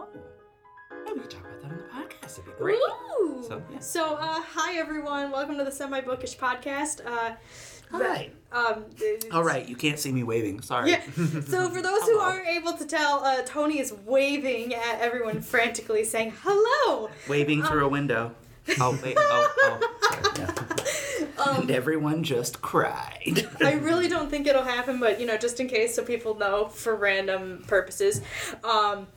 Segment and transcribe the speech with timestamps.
[0.00, 2.38] I was thinking, oh, we could talk about that on the podcast.
[2.38, 2.78] It'd be great.
[2.78, 3.44] Ooh.
[3.46, 3.78] So, yeah.
[3.80, 5.30] So, uh, hi everyone.
[5.30, 7.04] Welcome to the Semi Bookish podcast.
[7.04, 7.34] Uh,
[7.92, 8.30] Hi.
[8.52, 8.84] Um,
[9.32, 10.60] All right, you can't see me waving.
[10.62, 10.90] Sorry.
[10.92, 11.02] Yeah.
[11.16, 16.04] So for those who aren't able to tell, uh, Tony is waving at everyone frantically,
[16.04, 17.10] saying hello.
[17.28, 18.34] Waving through a window.
[18.78, 19.16] Oh, wait.
[19.18, 20.22] Oh, oh.
[20.34, 20.46] Sorry.
[20.46, 21.56] Yeah.
[21.58, 23.48] and everyone just cried.
[23.60, 26.68] I really don't think it'll happen, but you know, just in case, so people know
[26.68, 28.20] for random purposes.
[28.62, 29.08] Um,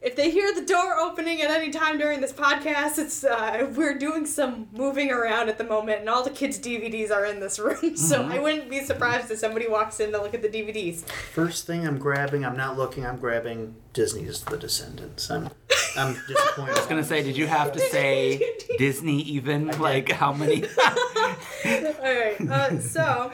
[0.00, 3.98] if they hear the door opening at any time during this podcast, it's uh, we're
[3.98, 7.58] doing some moving around at the moment, and all the kids' DVDs are in this
[7.58, 7.96] room.
[7.96, 11.04] So I wouldn't be surprised if somebody walks in to look at the DVDs.
[11.04, 15.30] First thing I'm grabbing, I'm not looking, I'm grabbing Disney's The Descendants.
[15.30, 15.50] I'm
[15.96, 16.76] I'm disappointed.
[16.76, 18.40] I was gonna say, did you have to say
[18.78, 19.68] Disney even?
[19.78, 20.64] Like how many?
[20.78, 21.34] All
[21.64, 23.32] right, uh, so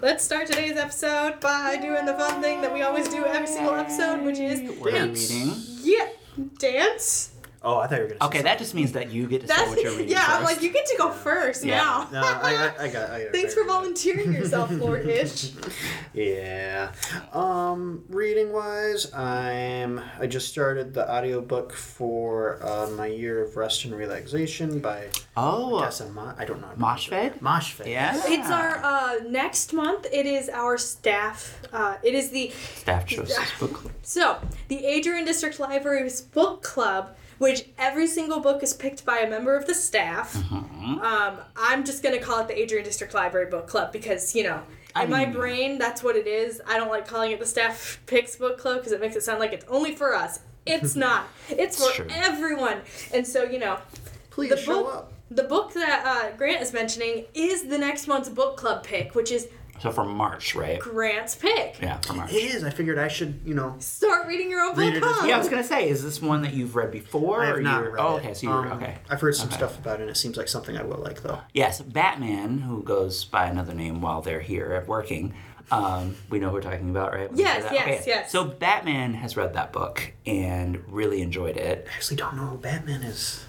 [0.00, 3.74] let's start today's episode by doing the fun thing that we always do every single
[3.74, 5.30] episode, which is We're Dance.
[5.30, 5.52] reading.
[5.82, 6.08] yeah,
[6.58, 7.31] dance.
[7.64, 8.24] Oh, I thought you were gonna.
[8.26, 10.24] Okay, say that just means that you get to say That's what you're reading yeah.
[10.24, 10.36] first.
[10.38, 11.76] I'm like you get to go first Yeah.
[11.76, 12.08] now.
[12.12, 13.10] No, I, I, I got.
[13.10, 15.52] I got Thanks for volunteering yourself, Lord Ish.
[16.14, 16.92] Yeah.
[17.32, 20.00] Um, reading wise, I'm.
[20.20, 25.80] I just started the audiobook for uh, my year of rest and relaxation by oh,
[25.80, 26.68] Tessa Mo- I don't know.
[26.78, 27.38] Moshfed?
[27.40, 27.86] Moshfed.
[27.86, 28.20] Yeah.
[28.26, 30.06] It's our uh, next month.
[30.12, 31.60] It is our staff.
[31.72, 33.90] Uh, it is the Staff chose this book.
[34.02, 39.28] so the Adrian District Library's book club, which every single book is picked by a
[39.28, 40.32] member of the staff.
[40.34, 40.98] Mm-hmm.
[41.00, 44.62] Um, I'm just gonna call it the Adrian District Library Book Club because you know.
[44.94, 46.60] In my brain, that's what it is.
[46.68, 49.40] I don't like calling it the staff picks book club because it makes it sound
[49.40, 50.40] like it's only for us.
[50.66, 51.28] It's not.
[51.48, 52.06] It's It's for true.
[52.10, 52.82] everyone.
[53.14, 53.78] And so, you know,
[54.28, 55.12] Please the show book, up.
[55.30, 59.32] the book that uh, Grant is mentioning is the next month's book club pick, which
[59.32, 59.48] is
[59.82, 60.78] So for March, right?
[60.78, 61.76] Grant's pick.
[61.82, 62.32] Yeah, for March.
[62.32, 62.62] It is.
[62.62, 63.74] I figured I should, you know.
[63.80, 65.28] Start reading your own Read book it as- club.
[65.28, 67.42] Yeah, I was gonna say, is this one that you've read before?
[67.42, 68.20] I have or not you're- read Oh, it.
[68.20, 68.98] okay, so you're Um, okay.
[69.10, 69.56] I've heard some Okay.
[69.56, 71.40] stuff about it, and it seems like something I will like, though.
[71.52, 75.34] Yes, Batman, who goes by another name while they're here at working.
[75.72, 77.28] Um, we know who we're talking about, right?
[77.28, 77.72] When we say Yes, that?
[77.72, 78.30] yes, yes.
[78.32, 81.88] So Batman has read that book and really enjoyed it.
[81.90, 83.44] I actually don't know who Batman is.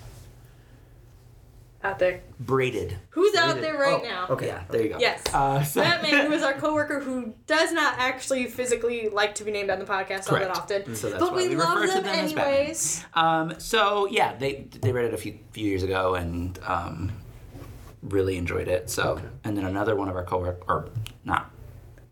[1.84, 2.22] Out there.
[2.40, 2.98] Braided.
[3.10, 4.28] Who's out there right Oh, now?
[4.30, 4.48] Okay.
[4.48, 5.00] Yeah, there you go.
[5.00, 5.22] Yes.
[5.34, 9.44] Uh, so- That Batman, who is our coworker who does not actually physically like to
[9.44, 10.58] be named on the podcast all that Correct.
[10.58, 10.96] often.
[10.96, 12.54] So that's but why we, we love refer to them them as Batman.
[12.56, 13.06] anyways.
[13.16, 17.12] Um, so yeah, they they read it a few few years ago and um,
[18.02, 18.90] really enjoyed it.
[18.90, 20.88] So and then another one of our coworkers, or
[21.26, 21.52] not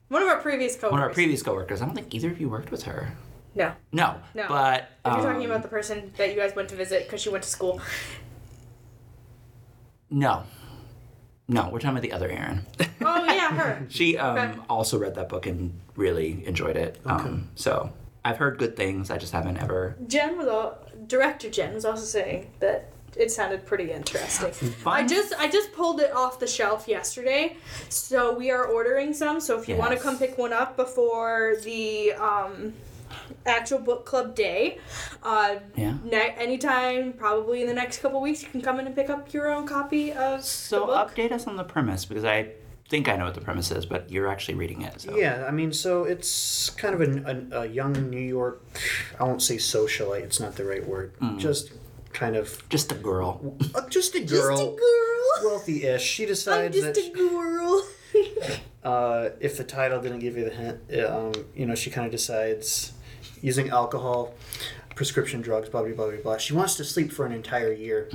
[0.09, 0.92] One of our previous coworkers.
[0.92, 1.82] one of our previous coworkers.
[1.82, 3.14] I don't think either of you worked with her.
[3.56, 3.72] No.
[3.94, 4.46] No, No.
[4.50, 7.22] but If you're um, talking about the person that you guys went to visit because
[7.22, 7.82] she went to school.
[10.11, 10.44] No,
[11.47, 12.61] no, we're talking about the other Erin.
[13.03, 13.85] Oh, yeah, her.
[13.89, 14.59] she um, Okay.
[14.69, 16.99] also read that book and really enjoyed it.
[17.03, 17.91] Um, so
[18.23, 19.09] I've heard good things.
[19.09, 19.95] I just haven't ever.
[20.05, 20.77] Jen was all
[21.07, 24.53] director Jen was also saying that it sounded pretty interesting.
[24.85, 27.57] I just I just pulled it off the shelf yesterday,
[27.89, 29.41] so we are ordering some.
[29.41, 32.73] So if you want to come pick one up before the um,
[33.46, 34.78] actual book club day,
[35.24, 35.97] uh, Yeah.
[36.03, 39.34] ne- anytime probably in the next couple weeks, you can come in and pick up
[39.34, 41.12] your own copy of So the book.
[41.16, 42.50] update us on the premise because I
[42.90, 45.00] think I know what the premise is, but you're actually reading it.
[45.02, 45.16] So.
[45.16, 48.64] Yeah, I mean, so it's kind of a, a, a young New York,
[49.20, 51.14] I won't say socialite, it's not the right word.
[51.38, 51.72] Just
[52.12, 53.56] kind of, Just a girl.
[53.74, 54.58] uh, just a girl.
[54.58, 55.50] Just a girl.
[55.52, 56.03] Wealthy ish.
[56.03, 57.88] She decides I'm just that a girl.
[58.84, 62.12] uh, if the title didn't give you the hint, um, you know, she kind of
[62.12, 62.91] decides
[63.41, 64.34] using alcohol,
[64.96, 66.38] prescription drugs, blah, blah, blah, blah, blah.
[66.38, 68.09] She wants to sleep for an entire year.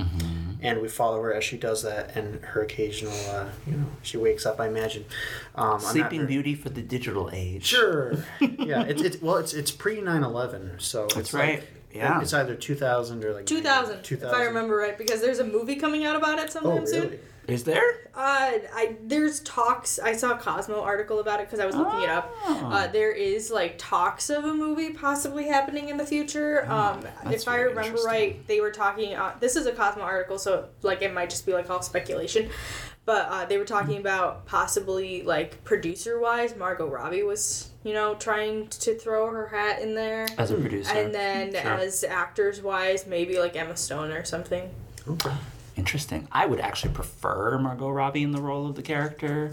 [0.59, 4.17] And we follow her as she does that, and her occasional, uh, you know, she
[4.17, 4.59] wakes up.
[4.59, 5.05] I imagine.
[5.53, 7.63] Um, Sleeping very- Beauty for the digital age.
[7.65, 8.13] Sure.
[8.41, 8.81] yeah.
[8.81, 9.35] It's it's well.
[9.37, 11.59] It's it's pre 9-11, so That's it's right.
[11.59, 12.21] Like, Yeah.
[12.21, 15.43] It's either two thousand or like 2000, Two if I remember right, because there's a
[15.43, 17.19] movie coming out about it sometime Oh soon.
[17.47, 17.55] Really?
[17.55, 17.83] Is there?
[18.13, 19.99] Uh, I there's talks.
[19.99, 22.33] I saw a Cosmo article about it because I was looking it up.
[22.45, 22.69] Oh.
[22.71, 26.63] Uh, there is like talks of a movie possibly happening in the future.
[26.71, 29.15] um, Oh, that's if I remember right, they were talking.
[29.15, 32.49] Uh, this is a Cosmo article, so like it might just be like all speculation.
[33.05, 38.15] But uh, they were talking about possibly like producer wise, Margot Robbie was you know
[38.15, 40.91] trying to throw her hat in there, As a producer.
[40.91, 41.61] and then Sure.
[41.75, 44.69] as actors wise, maybe like Emma Stone or something.
[45.07, 45.31] Okay.
[45.77, 46.27] Interesting.
[46.31, 49.51] I would actually prefer Margot Robbie in the role of the character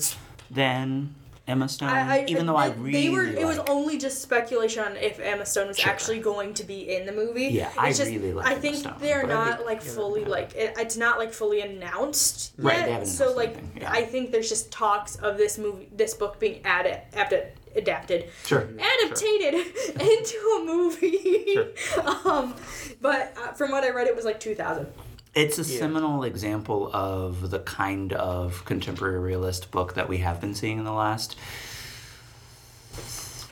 [0.50, 1.14] than
[1.46, 3.24] Emma Stone, I, I, even though I really they were.
[3.26, 5.92] It was only just speculation on if Emma Stone was Sure.
[5.92, 7.48] actually going to be in the movie.
[7.48, 10.24] Yeah, I It's just, really like I Emma think Stone, they're not think- like fully
[10.24, 12.64] like it, it's not like fully announced yet.
[12.64, 13.90] Right, they haven't so like yeah.
[13.92, 18.60] I think there's just talks of this movie, this book being added, adapted, adapted, Sure.
[18.62, 19.54] adapted
[20.00, 21.54] into a movie.
[21.76, 22.08] Sure.
[22.24, 22.54] um,
[23.02, 24.86] but uh, from what I read, it was like 2000.
[25.34, 30.54] It's a seminal example of the kind of contemporary realist book that we have been
[30.54, 31.36] seeing in the last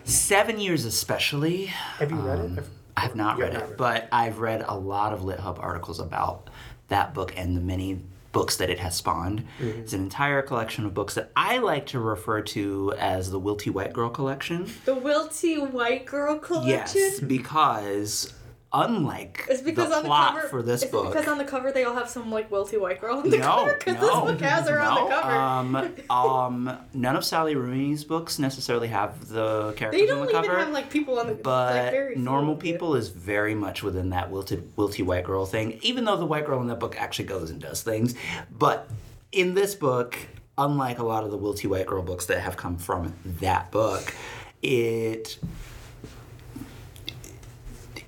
[0.04, 1.66] seven years, especially.
[1.66, 2.64] Have you read Um, it?
[2.96, 5.58] I have not read it, not read but I've read a lot of Lit Hub
[5.60, 6.48] articles about
[6.88, 8.00] that book and the many
[8.32, 9.44] books that it has spawned.
[9.60, 9.80] Mm-hmm.
[9.80, 13.70] It's an entire collection of books that I like to refer to as the Wilty
[13.72, 14.64] White Girl collection.
[14.84, 17.00] The Wilty White Girl collection.
[17.00, 18.32] Yes, because
[18.74, 21.44] unlike It's because the on plot the cover, for this is book, because on the
[21.44, 23.74] cover they all have some like wilty white girl on the no, cover?
[23.78, 25.32] Because this no, book has her on the cover.
[25.32, 30.32] Um, um, none of Sally Rooney's books necessarily have the characters on the cover.
[30.32, 33.54] they on don't even have like people on the but like, normal people is very
[33.54, 35.78] much within that wilted, wilty white girl thing.
[35.82, 38.14] Even though the white girl in that book actually goes and does things,
[38.50, 38.88] but
[39.32, 40.16] in this book,
[40.58, 44.14] unlike a lot of the wilty white girl books that have come from that book,
[44.62, 45.38] it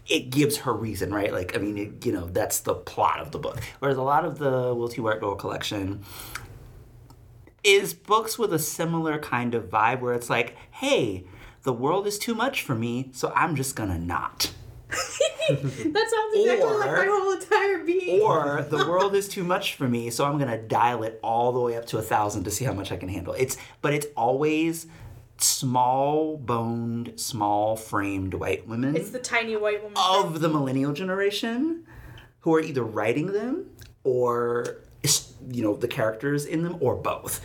[0.06, 1.32] it gives her reason, right?
[1.32, 3.60] Like, I mean, it, you know, that's the plot of the book.
[3.78, 6.04] Whereas a lot of the Wilty White Girl collection
[7.62, 11.24] is books with a similar kind of vibe where it's like, hey,
[11.62, 14.52] the world is too much for me, so I'm just gonna not.
[15.46, 18.22] That sounds exactly like my whole entire being.
[18.22, 21.60] Or the world is too much for me, so I'm gonna dial it all the
[21.60, 23.34] way up to a thousand to see how much I can handle.
[23.34, 24.86] It's but it's always
[25.38, 29.96] small boned, small framed white women it's the tiny white woman.
[29.98, 31.84] of the millennial generation
[32.40, 33.66] who are either writing them
[34.04, 34.78] or
[35.50, 37.40] you know the characters in them or both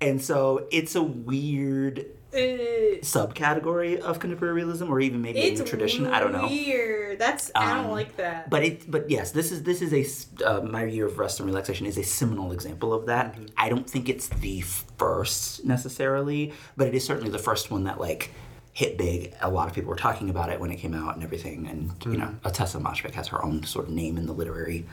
[0.00, 5.64] and so it's a weird Uh, subcategory of contemporary realism or even maybe a new
[5.64, 6.06] tradition?
[6.06, 6.46] I don't know.
[6.46, 7.18] Weird.
[7.18, 8.48] That's I don't Um, like that.
[8.48, 11.46] but it but yes this is this is a uh, my year of rest and
[11.48, 13.36] relaxation is a seminal example of that.
[13.56, 17.98] I don't think it's the first necessarily but it is certainly the first one that
[18.00, 18.30] like
[18.72, 19.34] hit big.
[19.40, 21.92] A lot of people were talking about it when it came out and everything and
[22.06, 24.86] you know Ottessa Moshfegh has her own sort of name in the literary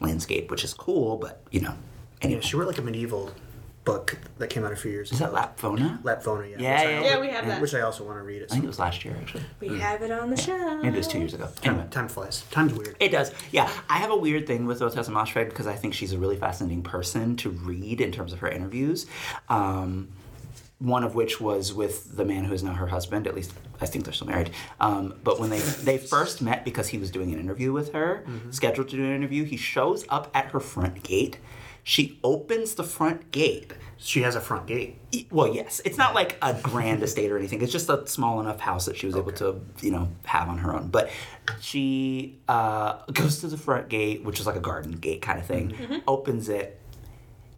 [0.00, 1.74] landscape which is cool but you know
[2.20, 2.40] anyway.
[2.40, 3.30] Yeah, she wrote like a medieval
[3.84, 5.30] book that came out a few years is ago.
[5.32, 6.56] that Lapfona Lapvona, yeah.
[6.58, 7.60] Yeah, which yeah, also- yeah, we have that.
[7.60, 8.42] Which I also want to read.
[8.42, 10.76] At i think it was last year actually we have it on the show.
[10.76, 12.44] maybe it was two years ago anyway time, time flies.
[12.50, 12.96] Time's weird.
[13.00, 13.32] It does.
[13.52, 13.70] Yeah.
[13.88, 16.82] I have a weird thing with Ottessa Moshfegh because I think she's a really fascinating
[16.82, 19.06] person to read in terms of her interviews.
[19.48, 20.08] Um,
[20.78, 23.26] one of which was with the man who is now her husband.
[23.26, 24.50] At least I think they're still married.
[24.80, 28.24] Um, but when they they first met because he was doing an interview with her,
[28.50, 31.38] scheduled to do an interview, he shows up at her front gate.
[31.84, 33.72] She opens the front gate.
[33.98, 34.98] She has a front gate.
[35.30, 37.62] Well, yes, it's not like a grand estate or anything.
[37.62, 40.58] It's just a small enough house that she was able to, you know, have on
[40.58, 40.88] her own.
[40.88, 41.10] But
[41.60, 45.46] she uh, goes to the front gate, which is like a garden gate kind of
[45.46, 46.80] thing, opens it.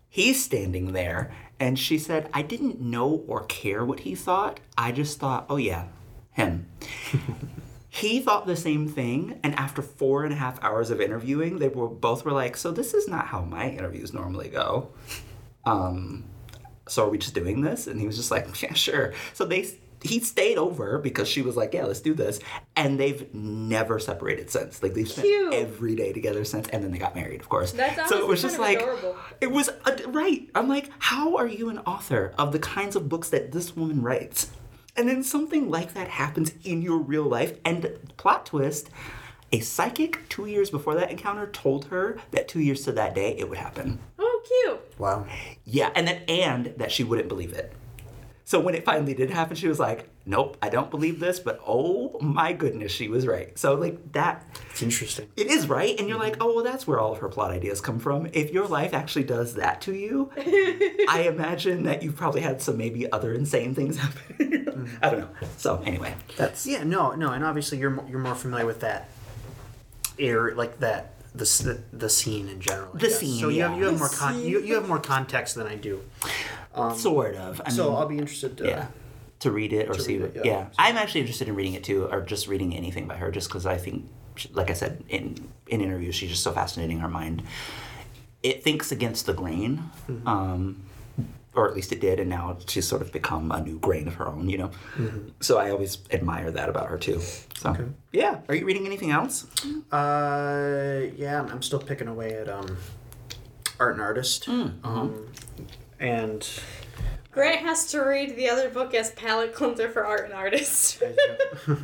[0.09, 4.61] He's standing there, and she said, I didn't know or care what he thought.
[4.77, 5.87] I just thought, oh, yeah,
[6.33, 6.67] him.
[7.97, 11.69] he thought the same thing, and after four and a half hours of interviewing, they
[11.69, 14.91] were both were like, so this is not how my interviews normally go
[15.67, 16.25] um,
[16.89, 17.89] so are we just doing this?
[17.89, 19.13] And he was just like, yeah, sure.
[19.35, 19.69] So they
[20.03, 22.39] he stayed over because she was like, yeah, let's do this.
[22.77, 24.83] And they've never separated since.
[24.83, 25.55] Like they've spent Cute.
[25.55, 27.73] every day together since, and then they got married, of course.
[27.73, 29.17] That's so it was just like, adorable.
[29.41, 30.49] it was uh, right.
[30.55, 34.03] I'm like, how are you an author of the kinds of books that this woman
[34.03, 34.53] writes?
[34.97, 37.59] And then something like that happens in your real life.
[37.65, 38.89] And plot twist,
[39.53, 43.37] a psychic two years before that encounter told her that two years to that day
[43.39, 43.99] it would happen.
[44.19, 44.99] Oh, cute.
[44.99, 45.27] Wow.
[45.65, 47.73] Yeah, and that and that she wouldn't believe it.
[48.45, 51.59] So when it finally did happen, she was like, "Nope, I don't believe this." But
[51.67, 53.59] oh my goodness, she was right.
[53.59, 55.27] So like that, It's interesting.
[55.37, 57.81] it is right, and you're like, "Oh well, that's where all of her plot ideas
[57.81, 60.31] come from." If your life actually does that to you,
[61.09, 64.63] I imagine that you've probably had some maybe other insane things happen.
[65.03, 65.29] I don't know.
[65.57, 69.09] So anyway, that's Yeah, no, no, and obviously you're mo- you're more familiar with that
[70.19, 72.91] air like that the s- the, the scene in general.
[72.95, 73.19] I The guess.
[73.21, 75.67] scene, So you have you have The more con- you, you have more context than
[75.67, 76.01] I do.
[76.97, 77.61] sort of.
[77.65, 78.57] I So mean, I'll be interested.
[78.59, 78.87] To, yeah
[79.39, 80.53] to read it or see read it, yeah.
[80.53, 80.67] yeah.
[80.79, 83.67] i'm actually interested in reading it too or just reading anything by her just because
[83.67, 87.43] i think she- like i said in in interviews she's just so fascinating her mind
[88.43, 90.27] it thinks against the grain Mm-hmm.
[90.27, 90.83] um
[91.57, 94.15] or at least it did and now she's sort of become a new grain of
[94.15, 95.29] her own you know Mm-hmm.
[95.41, 97.21] so i always admire that about her too
[97.59, 97.75] so
[98.13, 99.47] yeah are you reading anything else
[99.91, 102.77] Uh, yeah, I'm- I'm still picking away at um,
[103.81, 104.87] art and artist, Mm, mm-hmm.
[104.87, 105.27] um,
[105.99, 106.49] and
[107.33, 111.03] Grant has to read the other book as palette cleanser for art and artist.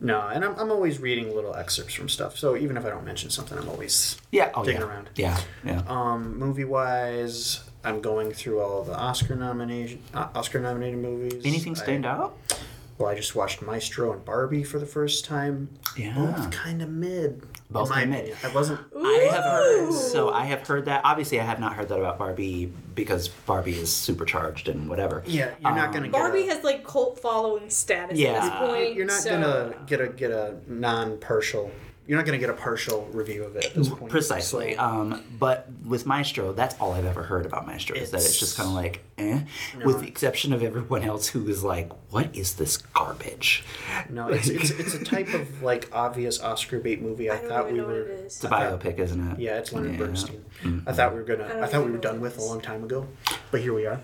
[0.00, 2.36] no, and I'm, I'm always reading little excerpts from stuff.
[2.36, 4.50] So even if I don't mention something, I'm always Yeah.
[4.54, 4.86] Oh, digging yeah.
[4.88, 5.10] around.
[5.14, 5.38] Yeah.
[5.64, 5.82] Yeah.
[5.86, 11.42] Um, movie wise, I'm going through all the Oscar nomination, uh, Oscar nominated movies.
[11.44, 12.36] Anything I- stand out?
[12.98, 15.70] Well, I just watched Maestro and Barbie for the first time.
[15.96, 16.12] Yeah.
[16.14, 17.40] Both kind of mid.
[17.70, 18.20] Both in my kinda mid.
[18.32, 18.38] opinion.
[18.44, 18.80] I wasn't.
[18.94, 19.88] I have heard.
[19.88, 19.92] Ooh.
[19.92, 21.00] So I have heard that.
[21.02, 25.22] Obviously, I have not heard that about Barbie because Barbie is supercharged and whatever.
[25.26, 28.32] Yeah, you're not Um, gonna get Barbie a, has like cult following status Yeah.
[28.32, 28.94] at this point.
[28.94, 31.70] You're not so- gonna get a get a non partial.
[32.06, 34.10] You're not gonna get a partial review of it at this point.
[34.10, 34.74] Precisely.
[34.74, 38.38] So- Um, but with Maestro, that's all I've ever heard about Maestro is that it's
[38.40, 39.42] just kind of like, eh,
[39.84, 43.62] with the exception of everyone else who is like, what is this garbage?
[44.08, 47.30] No, it's, it's it's a type of like obvious Oscar bait movie.
[47.30, 47.86] I, I thought we were.
[47.86, 48.42] what it is.
[48.42, 49.38] A biopic, isn't it?
[49.38, 49.98] Yeah, it's Leonard Yeah.
[49.98, 50.44] Bernstein.
[50.64, 50.88] Mm-hmm.
[50.88, 51.44] I thought we were gonna.
[51.44, 53.06] I I, thought we were done with a long time ago,
[53.52, 54.00] but here we are.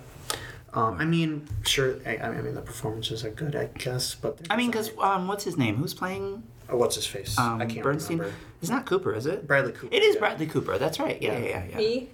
[0.75, 1.97] Um, I mean, sure.
[2.07, 4.15] I, I mean, the performances are good, I guess.
[4.15, 5.77] But I mean, because um, what's his name?
[5.77, 7.39] Who's playing oh, what's his face?
[7.39, 8.19] um, I can't Bernstein?
[8.19, 8.37] remember.
[8.61, 9.47] It's not Cooper, is it?
[9.47, 9.95] Bradley Cooper.
[9.95, 10.21] It is yeah.
[10.21, 10.79] Bradley Cooper.
[10.79, 11.21] That's right.
[11.21, 11.65] Yeah, yeah, yeah.
[11.71, 11.77] yeah.
[11.77, 12.09] Me,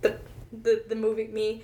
[0.00, 0.18] the
[0.62, 1.62] the the movie me.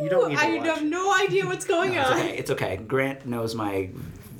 [0.00, 0.84] You don't need to I watch have it.
[0.84, 2.16] no idea what's going It's on.
[2.18, 2.36] okay.
[2.38, 2.76] It's okay.
[2.76, 3.90] Grant knows my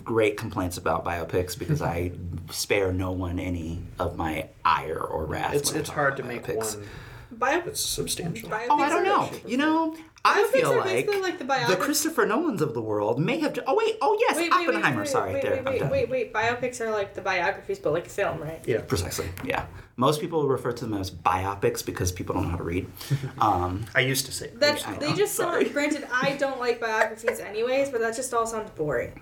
[0.05, 2.13] great complaints about biopics because I
[2.51, 5.55] spare no one any of my ire or wrath.
[5.55, 6.77] It's it's hard to about make biopics.
[6.77, 6.87] one
[7.33, 8.49] Bio- that's substantial.
[8.49, 9.31] biopics Oh, I don't know.
[9.47, 12.83] You know, I Biopics feel are like, basically like the the Christopher Nolans of the
[12.83, 13.59] world may have.
[13.67, 13.97] Oh wait.
[14.03, 15.01] Oh yes, Wait, wait, wait, Oppenheimer.
[15.03, 15.63] wait, Sorry, wait, there.
[15.65, 16.33] wait, wait, wait, wait.
[16.35, 18.61] Biopics are like the biographies, but like film, right?
[18.67, 18.81] Yeah.
[18.83, 19.29] Precisely.
[19.45, 19.67] Yeah.
[19.97, 22.87] Most people refer to them as biopics because people don't know how to read.
[23.41, 24.51] Um, I used to say.
[24.55, 25.65] That's I they know, just sorry.
[25.65, 25.75] sound.
[25.75, 29.21] Granted, I don't like biographies anyways, but that just all sounds boring.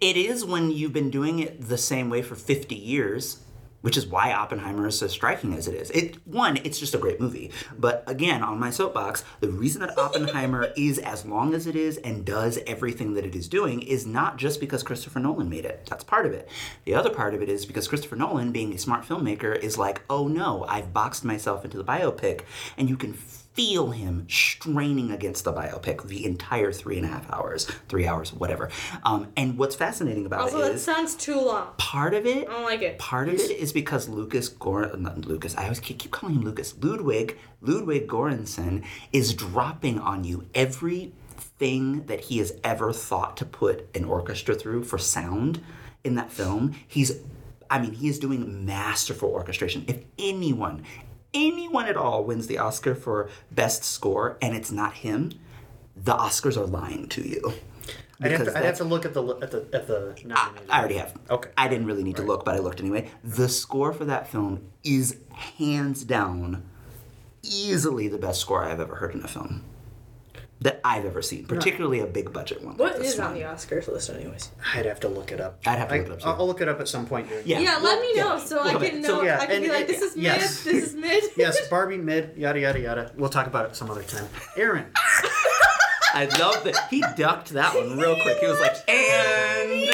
[0.00, 3.38] It is when you've been doing it the same way for 50 years,
[3.86, 5.90] which is why Oppenheimer is so striking as it is.
[5.92, 7.52] It one, it's just a great movie.
[7.78, 11.96] But again, on my soapbox, the reason that Oppenheimer is as long as it is
[11.98, 15.86] and does everything that it is doing is not just because Christopher Nolan made it.
[15.88, 16.48] That's part of it.
[16.84, 20.02] The other part of it is because Christopher Nolan, being a smart filmmaker, is like,
[20.10, 22.40] oh no, I've boxed myself into the biopic,
[22.76, 23.12] and you can
[23.56, 28.32] feel him straining against the biopic the entire three and a half hours, three hours,
[28.34, 28.68] whatever.
[29.02, 31.68] Um, and what's fascinating about Also, it sounds too long.
[31.78, 32.46] part of it.
[32.46, 32.98] I don't like it.
[32.98, 35.56] Part of it is because Lucas Gor not Lucas.
[35.56, 36.74] I always keep, keep calling him Lucas.
[36.80, 41.14] Ludwig Ludwig Göransson is dropping on you every
[41.58, 45.62] thing that he has ever thought to put an orchestra through for sound
[46.04, 46.74] in that film.
[46.86, 47.20] He's
[47.70, 49.84] I mean, he is doing masterful orchestration.
[49.88, 50.84] If anyone,
[51.36, 55.32] anyone at all wins the Oscar for best score and it's not him,
[55.94, 57.52] the Oscars are lying to you.
[58.20, 60.50] I'd have, to, I'd have to look at the at the at the I.
[60.70, 61.14] I already have.
[61.28, 61.50] Okay.
[61.58, 63.10] I didn't really need to look, but I looked anyway.
[63.22, 66.62] The score for that film is hands down
[67.42, 69.62] easily the best score I've ever heard in a film
[70.62, 72.76] that I've ever seen, particularly a big budget one.
[72.78, 73.34] What like this is on one.
[73.40, 74.50] the Oscars list, anyways?
[74.74, 75.58] I'd have to look it up.
[75.66, 76.26] I'd have to I, look it up, too.
[76.28, 77.46] I'll, I'll look it up at some point during.
[77.46, 77.58] Yeah.
[77.60, 78.22] Yeah, let well, me yeah.
[78.22, 79.22] know so I Okay, can so know.
[79.22, 80.24] yeah, I can and- be like, and- this is mid.
[80.24, 80.64] yes.
[80.64, 81.24] This is mid.
[81.36, 83.12] Yes, Barbie mid yada yada yada.
[83.16, 84.26] We'll talk about it some other time.
[84.56, 84.86] Aaron,
[86.14, 88.38] I love that he ducked that one real quick.
[88.38, 89.90] He was like, and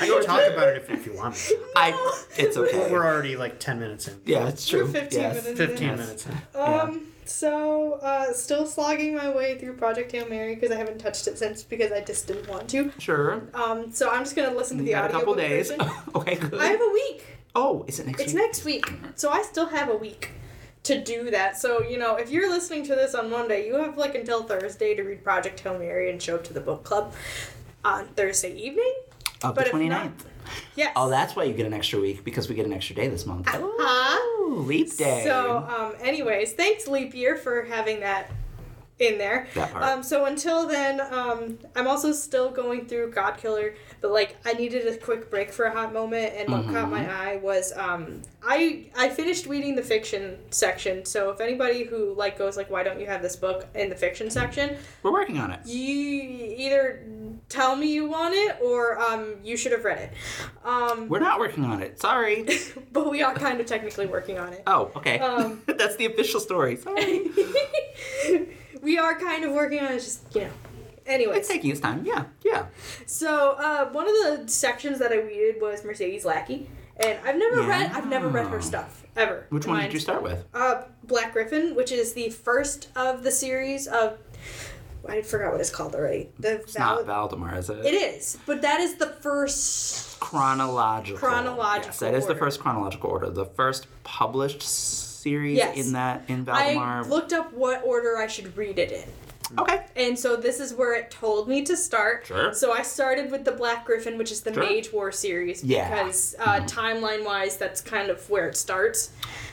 [0.00, 1.40] I can talk about it if, if you want me.
[1.48, 1.60] to.
[1.76, 2.14] I.
[2.38, 2.90] It's okay.
[2.90, 4.18] We're already like ten minutes in.
[4.24, 4.86] yeah, it's true.
[4.86, 5.42] We're 15 yes.
[5.44, 5.98] minutes Fifteen Yes.
[5.98, 6.60] minutes in.
[6.60, 7.00] Um.
[7.28, 11.38] So, uh, still slogging my way through Project Hail Mary because I haven't touched it
[11.38, 12.90] since because I just didn't want to.
[12.98, 13.42] Sure.
[13.54, 13.92] Um.
[13.92, 15.70] So I'm just gonna listen to You the got a audio couple days.
[16.14, 16.54] okay, good.
[16.60, 17.26] I have a week.
[17.54, 18.24] oh, is it next week?
[18.26, 18.42] It's week?
[18.42, 20.30] next week, so I still have a week
[20.84, 21.58] to do that.
[21.58, 24.94] So you know, if you're listening to this on Monday, you have like until Thursday
[24.94, 27.12] to read Project Hail Mary and show up to the book club
[27.84, 28.94] on Thursday evening.
[29.42, 29.88] Of but the if 29th.
[29.90, 30.12] not-
[30.76, 30.92] Yes.
[30.96, 33.26] Oh, that's why you get an extra week because we get an extra day this
[33.26, 33.48] month.
[33.48, 34.18] Uh-huh.
[34.42, 35.22] Ooh, leap day.
[35.24, 38.30] So, um, anyways, thanks Leap Year for having that
[38.98, 39.46] in there.
[39.54, 39.84] That part.
[39.84, 44.54] Um, so until then, um, I'm also still going through God Killer, but like I
[44.54, 47.10] needed a quick break for a hot moment, and what caught my Mm-hmm.
[47.28, 51.04] eye was um, I I finished reading the fiction section.
[51.04, 53.96] So if anybody who like goes like, why don't you have this book in the
[53.96, 54.76] fiction section?
[55.02, 55.60] We're working on it.
[55.66, 57.04] You either
[57.48, 60.12] tell me you want it or um, you should have read it.
[60.64, 62.00] Um, We're not working on it.
[62.00, 62.46] Sorry.
[62.92, 64.62] but we are kind of technically working on it.
[64.66, 65.18] Oh, okay.
[65.20, 66.76] Um, That's the official story.
[66.76, 67.30] Sorry.
[68.82, 70.50] we are kind of working on it, just you know.
[71.06, 72.04] Anyway, It's taking its time.
[72.04, 72.66] Yeah, yeah.
[73.06, 74.14] so uh, one of
[74.46, 76.68] the sections that I read was Mercedes Lackey,
[76.98, 79.46] and I've never read I've never read her stuff ever.
[79.48, 80.44] Which one did you start with?
[80.52, 84.18] Uh, Black Gryphon, which is the first of the series of.
[85.08, 86.28] I forgot what it's called already.
[86.38, 87.86] The It's not Valdemar, is it?
[87.86, 90.20] It is, but that is the first.
[90.20, 91.18] Chronological.
[91.18, 93.30] Chronological Yes, that is the first chronological order.
[93.30, 94.62] The first published
[95.28, 95.76] series Yes.
[95.86, 97.04] in that in Valdemar.
[97.04, 99.04] I looked up what order I should read it in.
[99.58, 99.84] Okay.
[99.96, 102.26] And so this is where it told me to start.
[102.26, 102.52] Sure.
[102.52, 104.62] So I started with the Black Gryphon, which is the Sure.
[104.62, 105.88] Mage War series, Yeah.
[105.88, 109.10] because uh, timeline wise, that's kind of where it starts.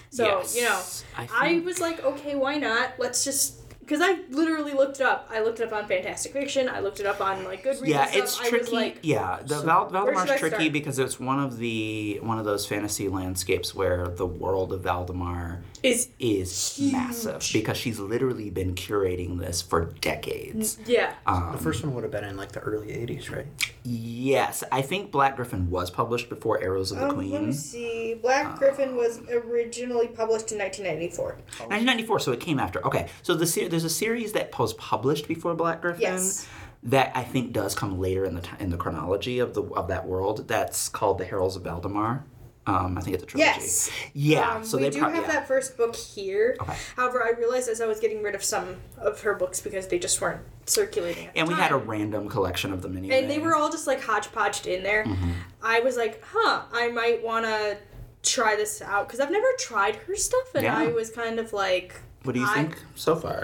[0.10, 0.56] So Yes.
[0.56, 0.80] you know,
[1.18, 2.94] I I, was like, okay, why not?
[2.98, 3.54] Let's just.
[3.86, 5.30] Because I literally looked it up.
[5.32, 6.68] I looked it up on Fantastic Fiction.
[6.68, 7.86] I looked it up on like Goodreads.
[7.88, 8.76] Yeah, it's tricky.
[8.76, 10.74] like, yeah, the So, Val- where should I Valdemar's tricky start?
[10.74, 15.62] because it's one of the one of those fantasy landscapes where the world of Valdemar
[15.86, 20.78] is is massive because she's literally been curating this for decades.
[20.86, 21.14] yeah.
[21.26, 23.48] Um, The first one would have been in like the early '80s, right?
[23.84, 27.54] yes, I think Black Gryphon was published before Arrows of the Um, let me Queen.
[27.54, 28.16] see.
[28.22, 31.38] Black Gryphon was originally published in 1994.
[31.60, 32.86] 1994, so it came after.
[32.86, 36.02] Okay, so the ser- there's a series that was published before Black Gryphon.
[36.02, 36.48] Yes.
[36.84, 39.88] That I think does come later in the ti in the chronology of the of
[39.88, 40.48] that world.
[40.48, 42.24] That's called the Heralds of Valdemar.
[42.68, 43.48] Um, I think it's a trilogy.
[43.62, 43.92] Yes.
[44.14, 44.56] Yeah.
[44.56, 45.32] Um, so we they do prob- have yeah.
[45.34, 46.58] that first book here.
[46.62, 46.76] Okay.
[46.96, 50.00] However, I realized as I was getting rid of some of her books because they
[50.00, 51.28] just weren't circulating.
[51.28, 53.20] At the And we had a random collection of them anyway.
[53.22, 55.04] and they were all just like hodgepodged in there.
[55.06, 55.32] Mm-hmm.
[55.62, 57.78] I was like, huh, I might want to
[58.24, 60.76] try this out because I've never tried her stuff, and Yeah.
[60.78, 63.44] I was kind of like, What do you I- think so far?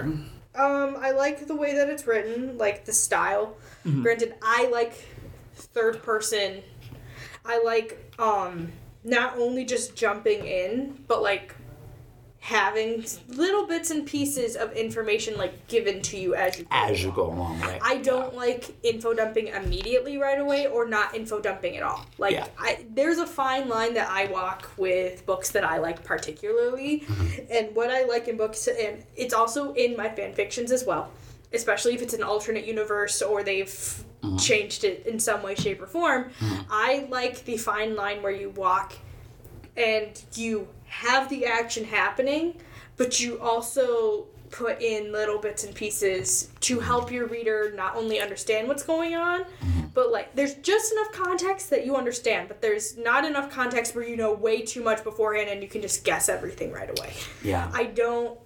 [0.54, 3.56] Um, I like the way that it's written, like the style.
[3.86, 4.02] Mm-hmm.
[4.02, 5.06] Granted, I like
[5.54, 6.62] third person.
[7.44, 8.72] I like um
[9.04, 11.54] not only just jumping in, but like
[12.40, 17.00] having little bits and pieces of information like given to you as you go As
[17.00, 17.14] you along.
[17.16, 17.80] go along, right?
[17.80, 22.04] I don't like info dumping immediately right away or not info dumping at all.
[22.18, 22.48] Like Yeah.
[22.58, 27.42] I there's a fine line that I walk with books that I like particularly Mm-hmm.
[27.52, 31.12] and what I like in books and it's also in my fan fictions as well.
[31.54, 34.36] Especially if it's an alternate universe or they've Mm-hmm.
[34.36, 36.30] changed it in some way, shape, or form.
[36.70, 38.92] I like the fine line where you walk
[39.76, 42.54] and you have the action happening,
[42.96, 48.20] but you also put in little bits and pieces to help your reader not only
[48.20, 49.44] understand what's going on,
[49.92, 54.06] but like there's just enough context that you understand, but there's not enough context where
[54.06, 57.12] you know way too much beforehand and you can just guess everything right away.
[57.42, 57.68] yeah.
[57.74, 58.38] I don't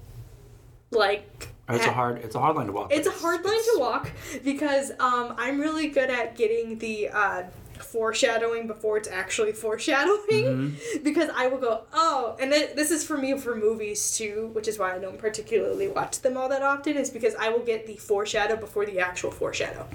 [0.91, 2.93] like it's a hard it's a hard line to walk.
[2.93, 4.11] it's a hard line to walk
[4.45, 7.43] because um, I'm really good at getting the uh,
[7.81, 13.19] foreshadowing before it's actually foreshadowing because I will go oh and then this is for
[13.19, 16.97] me for movies too which is why I don't particularly watch them all that often
[16.97, 19.87] is because I will get the foreshadow before the actual foreshadow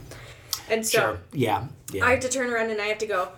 [0.70, 1.20] and so Sure.
[1.34, 1.68] Yeah.
[1.92, 2.06] Yeah.
[2.06, 3.30] I have to turn around and I have to go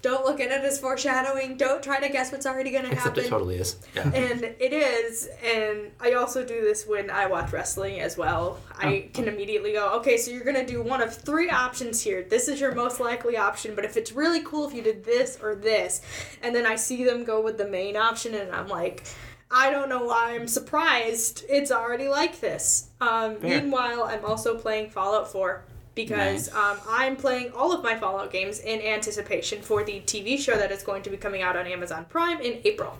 [0.00, 2.98] don't look at it as foreshadowing don't try to guess what's already going to happen.
[3.12, 3.76] Except it totally is.
[3.96, 4.08] Yeah.
[4.14, 9.04] and it is and i also do this when i watch wrestling as well i
[9.08, 9.10] Oh.
[9.12, 12.60] can immediately go okay so you're gonna do one of three options here this is
[12.60, 16.00] your most likely option but if it's really cool if you did this or this
[16.42, 19.04] and then i see them go with the main option and i'm like
[19.50, 21.42] I don't know why I'm surprised.
[21.48, 22.90] It's already like this.
[23.00, 25.64] Um, meanwhile, I'm also playing Fallout 4
[26.06, 26.54] because Nice.
[26.54, 30.70] um, I'm playing all of my Fallout games in anticipation for the TV show that
[30.70, 32.96] is going to be coming out on Amazon Prime in April.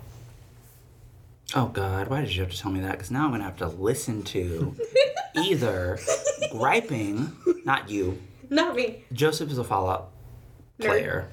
[1.55, 2.91] Oh God, why did you have to tell me that?
[2.91, 4.75] Because now I'm gonna have to listen to
[5.35, 5.97] either
[6.51, 7.31] griping,
[7.63, 8.21] not you.
[8.49, 9.05] Not me.
[9.13, 10.09] Joseph is a Fallout
[10.79, 11.29] player.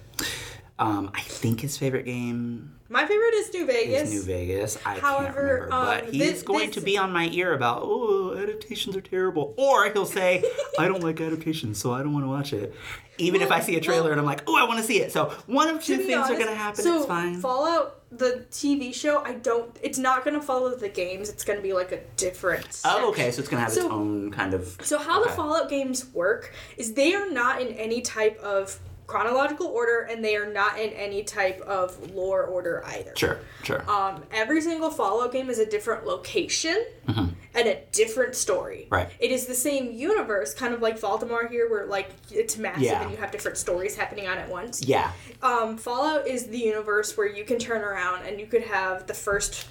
[0.79, 4.11] Um, I think his favorite game My favorite is New Vegas.
[4.11, 4.79] New Vegas.
[4.87, 7.53] I However, can't remember, but um, he's this- going this- to be on my ear
[7.55, 10.45] about oh adaptations are terrible, or he'll say
[10.79, 12.75] I don't like adaptations, so I don't want to watch it.
[13.19, 15.11] Even if I see a trailer and I'm like, oh, I want to see it.
[15.11, 16.83] So one of two To things are gonna happen.
[16.85, 17.41] So it's fine.
[17.41, 19.75] Fallout, the TV show, I don't.
[19.83, 21.31] It's not gonna follow the games.
[21.31, 22.83] It's gonna be like a different.
[22.85, 23.31] oh, okay.
[23.31, 24.77] So it's gonna have So- its own kind of.
[24.83, 25.31] So how okay.
[25.31, 30.25] the Fallout games work is they are not in any type of chronological order, and
[30.25, 33.13] they are not in any type of lore order either.
[33.17, 33.89] Sure, sure.
[33.91, 38.83] Um, every single Fallout game is a different location and a different story.
[38.87, 38.95] Mm-hmm.
[38.95, 39.09] Right.
[39.21, 43.03] It is the same universe, kind of like Valdemar here, where like it's massive Yeah.
[43.03, 44.83] and you have different stories happening on at once.
[44.83, 45.13] yeah.
[45.43, 49.15] Um, Fallout is the universe where you can turn around and you could have the
[49.15, 49.69] first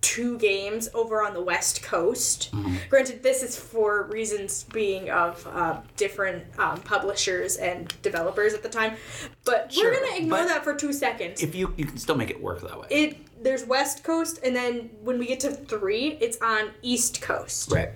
[0.00, 2.50] two games over on the West Coast.
[2.52, 2.76] Mm-hmm.
[2.88, 8.68] Granted, this is for reasons being of uh, different um, publishers and developers at the
[8.68, 8.96] time,
[9.44, 11.42] but Sure, we're gonna ignore but that for two seconds.
[11.42, 12.86] If you you can still make it work that way.
[12.90, 17.72] it there's West Coast, and then when we get to three, it's on East Coast.
[17.72, 17.90] right.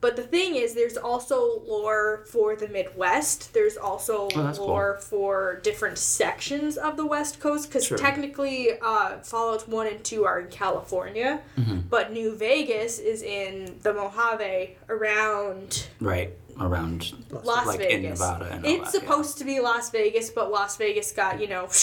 [0.00, 3.52] But the thing is, there's also lore for the Midwest.
[3.52, 4.68] There's also Oh, that's cool.
[4.68, 7.98] lore for different sections of the West Coast because Sure.
[7.98, 11.80] technically, uh, Fallout One and Two are in California, Mm-hmm.
[11.90, 16.32] but New Vegas is in the Mojave around Right.
[16.60, 17.12] Around
[17.44, 18.18] Las like in Vegas.
[18.20, 19.06] Nevada and it's that, yeah.
[19.06, 21.68] supposed to be Las Vegas, but Las Vegas got you know.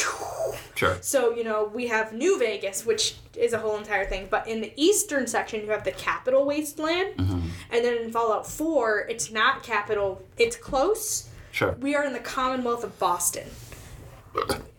[0.76, 0.98] Sure.
[1.00, 4.28] So, you know, we have New Vegas, which is a whole entire thing.
[4.30, 7.16] But in the eastern section, you have the capital wasteland.
[7.18, 7.48] Mm-hmm.
[7.72, 11.30] And then in Fallout 4, it's not capital, it's close.
[11.52, 11.78] Sure.
[11.80, 13.48] We are in the Commonwealth of Boston.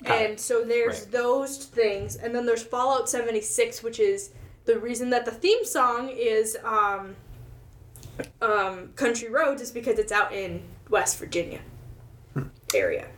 [0.05, 1.13] And so there's Right.
[1.13, 2.17] those things.
[2.17, 4.31] And then there's Fallout 76, which is
[4.67, 7.17] the reason that the theme song is um,
[8.41, 11.61] um, Country Roads is because it's out in West Virginia
[12.75, 13.09] area.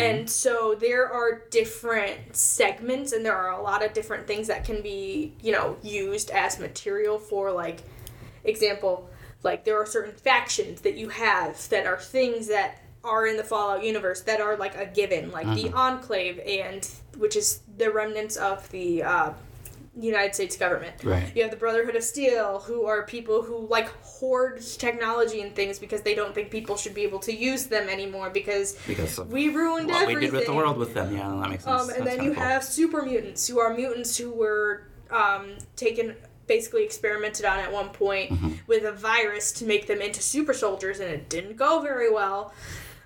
[0.00, 4.64] And so there are different segments, and there are a lot of different things that
[4.64, 7.82] can be, you know, used as material for, like,
[8.42, 9.08] example,
[9.44, 13.44] like there are certain factions that you have that are things that are in the
[13.44, 18.36] Fallout universe that are like a given, like the Enclave, and which is the remnants
[18.36, 19.32] of the uh,
[20.00, 20.94] United States government.
[21.02, 21.34] Right.
[21.34, 25.78] You have the Brotherhood of Steel, who are people who like hoard technology and things
[25.78, 29.48] because they don't think people should be able to use them anymore because Because we
[29.48, 30.14] ruined what everything.
[30.20, 31.14] we did with the world with them.
[31.16, 31.82] Yeah, that makes sense.
[31.82, 32.42] Um, and That's then you cool.
[32.42, 36.14] have super mutants, who are mutants who were um, taken,
[36.46, 38.50] basically experimented on at one point Mm-hmm.
[38.66, 42.52] with a virus to make them into super soldiers, and it didn't go very well.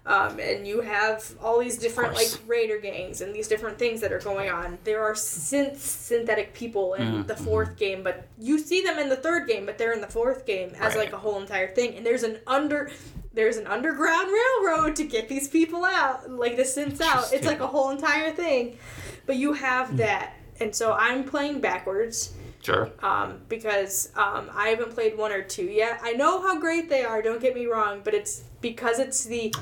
[0.05, 4.13] Um, and you have all these different like raider gangs and these different things that
[4.13, 4.79] are going on.
[4.83, 7.23] There are synth synthetic people in Mm-hmm.
[7.29, 10.09] the fourth game, but you see them in the third game, but they're in the
[10.09, 11.05] fourth game as Right.
[11.05, 11.95] like a whole entire thing.
[11.95, 12.91] And there's an under
[13.35, 17.33] there's an underground railroad to get these people out, like the synths out.
[17.33, 18.77] It's like a whole entire thing.
[19.25, 19.97] But you have Hmm.
[19.97, 20.35] that.
[20.61, 22.91] And so I'm playing backwards Sure.
[23.03, 26.01] um, because um, I haven't played one or two yet.
[26.03, 29.53] I know how great they are, don't get me wrong, but it's because it's the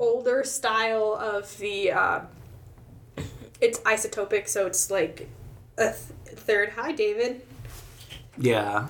[0.00, 1.92] older style of the.
[1.92, 2.20] Uh,
[3.60, 5.28] it's isotopic, so it's like
[5.78, 5.94] a th-
[6.38, 6.70] third.
[6.70, 7.42] Hi, David.
[8.38, 8.88] Yeah.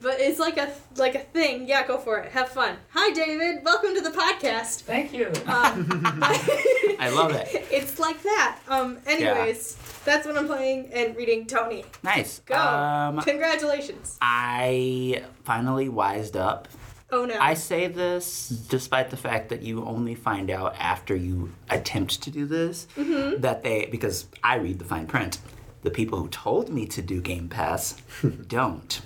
[0.00, 1.66] But it's like a like a thing.
[1.68, 2.32] Yeah, go for it.
[2.32, 2.76] Have fun.
[2.90, 3.62] Hi, David.
[3.64, 4.82] Welcome to the podcast.
[4.82, 5.26] Thank you.
[5.46, 5.86] Um,
[6.98, 7.48] I love it.
[7.70, 8.58] It's like that.
[8.68, 8.98] Um.
[9.06, 11.46] Anyways, that's what I'm playing and reading.
[11.46, 12.38] Tony, Nice.
[12.46, 12.54] go.
[12.56, 14.16] Um, Congratulations.
[14.22, 16.68] I finally wised up.
[17.10, 17.38] Oh no.
[17.40, 22.30] I say this despite the fact that you only find out after you attempt to
[22.30, 23.40] do this Mm-hmm.
[23.40, 25.38] that they because I read the fine print.
[25.82, 27.96] The people who told me to do Game Pass
[28.48, 29.00] don't.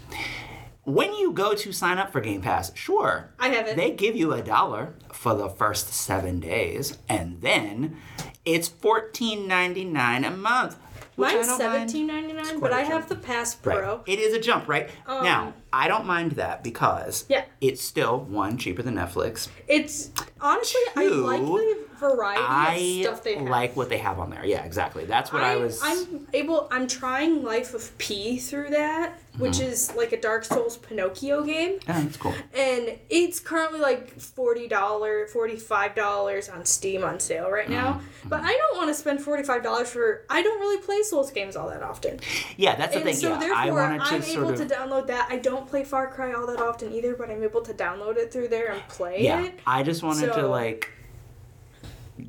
[0.84, 3.76] When you go to sign up for Game Pass, sure, I haven't.
[3.76, 7.98] they give you a dollar for the first seven days, and then
[8.44, 10.76] it's fourteen ninety nine a month.
[11.14, 11.72] which I Mine's don't mind.
[11.90, 13.78] seventeen ninety nine, but I have the Pass Right.
[13.78, 14.00] Pro.
[14.06, 14.90] It is a jump, right?
[15.06, 17.44] Um, now, I don't mind that because Yeah.
[17.60, 19.48] it's still one cheaper than Netflix.
[19.68, 23.46] It's honestly, I like the variety I of stuff they have.
[23.46, 24.44] I like what they have on there.
[24.44, 25.04] Yeah, exactly.
[25.04, 25.80] That's what I, was.
[25.82, 26.68] I'm able.
[26.70, 29.70] I'm trying Lies of P through that, which Mm-hmm.
[29.70, 32.34] is like a Dark Souls Pinocchio game, Yeah, that's cool.
[32.54, 37.94] and it's currently like forty dollar, forty five dollars on Steam on sale right now.
[37.94, 38.28] Mm-hmm.
[38.28, 40.24] But I don't want to spend forty five dollars for.
[40.28, 42.18] I don't really play Souls games all that often,
[42.56, 43.14] Yeah, that's the and thing.
[43.14, 44.56] so yeah, therefore I I'm sort able of.
[44.58, 45.28] to download that.
[45.30, 48.32] I don't play Far Cry all that often either, but I'm able to download it
[48.32, 49.60] through there and play yeah, it.
[49.66, 50.90] I just wanted to like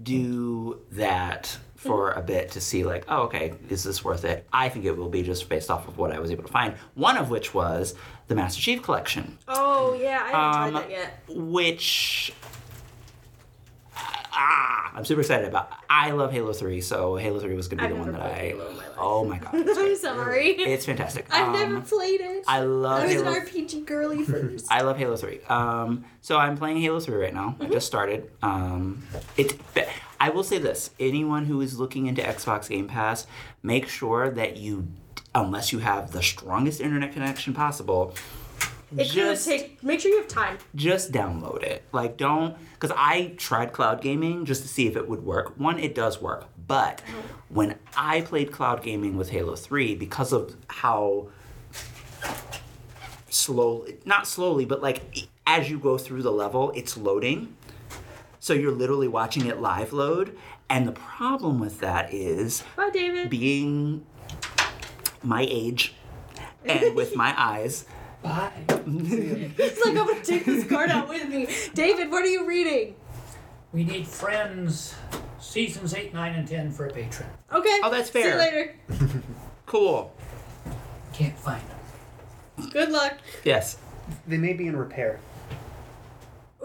[0.03, 4.47] do that for a bit to see like, oh, okay, is this worth it?
[4.53, 6.75] I think it will be just based off of what I was able to find.
[6.93, 7.93] One of which was
[8.27, 9.37] the Master Chief Collection.
[9.49, 11.23] Oh yeah, I haven't Um, tried that yet.
[11.27, 12.33] which
[14.33, 15.71] ah, I'm super excited about.
[15.89, 18.53] I love Halo 3, so Halo 3 was gonna be I've the one that I.
[18.57, 18.83] My.
[18.97, 20.49] Oh my god, it's, I'm sorry.
[20.51, 21.27] it's fantastic.
[21.31, 22.43] I've Um, never played it.
[22.47, 23.03] I love it.
[23.03, 23.31] I was Halo.
[23.37, 24.67] an RPG girly first.
[24.71, 25.39] I love Halo 3.
[25.49, 27.49] Um, so I'm playing Halo 3 right now.
[27.59, 27.63] Mm-hmm.
[27.63, 28.29] I just started.
[28.41, 29.03] Um,
[29.37, 29.57] it.
[30.19, 33.27] I will say this: anyone who is looking into Xbox Game Pass,
[33.61, 34.87] make sure that you,
[35.35, 38.15] unless you have the strongest internet connection possible,
[38.97, 39.83] It's gonna just take.
[39.83, 40.57] Make sure you have time.
[40.75, 41.83] just download it.
[41.91, 45.57] Like, don't, because I tried cloud gaming just to see if it would work.
[45.57, 47.55] One, it does work, but mm-hmm.
[47.55, 51.29] when I played cloud gaming with Halo 3, because of how
[53.29, 57.55] slowly, not slowly, but like as you go through the level, it's loading.
[58.39, 60.37] So you're literally watching it live load.
[60.69, 63.29] And the problem with that is Bye, David.
[63.29, 64.05] being
[65.21, 65.93] my age
[66.65, 67.85] and with my eyes.
[68.23, 68.51] Bye.
[68.87, 71.47] It's like I'm gonna take this card out with me.
[71.73, 72.95] David, what are you reading?
[73.73, 74.95] We need friends.
[75.39, 77.29] Seasons 8, 9, and 10 for a patron.
[77.51, 77.79] Okay.
[77.83, 78.23] Oh, that's fair.
[78.23, 79.07] See you fair.
[79.07, 79.21] later.
[79.65, 80.13] Cool.
[81.13, 81.63] Can't find
[82.57, 82.69] them.
[82.69, 83.17] Good luck.
[83.43, 83.77] Yes.
[84.27, 85.19] They may be in repair.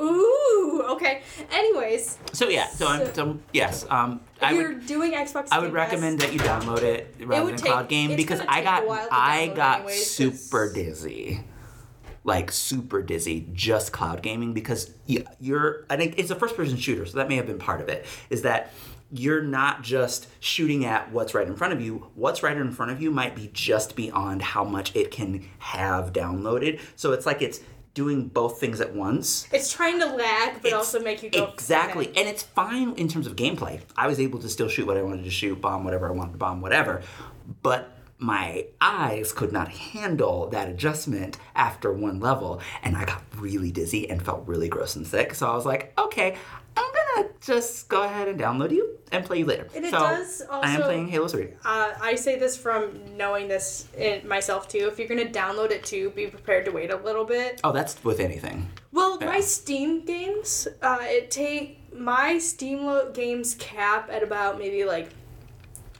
[0.01, 0.85] Ooh.
[0.91, 1.23] Okay.
[1.51, 5.59] Anyways, So yeah, so I'm so yes, um if I you're would doing Xbox, I
[5.59, 8.85] would recommend that you download it rather would than take- cloud game because I got
[8.85, 11.45] a while to I got anyways, 'cause- super dizzy.
[12.25, 16.77] Like super dizzy just cloud gaming because y- you're I think it's a first person
[16.77, 18.07] shooter, so that may have been part of it.
[18.31, 18.73] Is that
[19.11, 22.09] you're not just shooting at what's right in front of you.
[22.15, 26.13] What's right in front of you might be just beyond how much it can have
[26.13, 26.79] downloaded.
[26.95, 27.61] So it's like it's
[27.99, 29.49] doing both things at once.
[29.53, 32.21] It's trying to lag, but It's- also make you go exactly okay.
[32.21, 35.03] and it's fine in terms of gameplay i was able to still shoot what i
[35.09, 36.95] wanted to shoot bomb whatever i wanted to bomb whatever
[37.69, 37.83] but
[38.35, 44.03] my eyes could not handle that adjustment after one level and i got really dizzy
[44.11, 46.37] and felt really gross and sick so i was like okay
[47.16, 50.42] gonna just go ahead and download you and play you later And it so does
[50.51, 54.88] i am playing halo 3 Uh, I say this from knowing this in myself too.
[54.90, 57.61] If you're gonna download it too, be prepared to wait a little bit.
[57.64, 59.27] oh that's with anything Well, Yeah.
[59.29, 65.09] my Steam games, uh, it take my Steam lo- games cap at about maybe like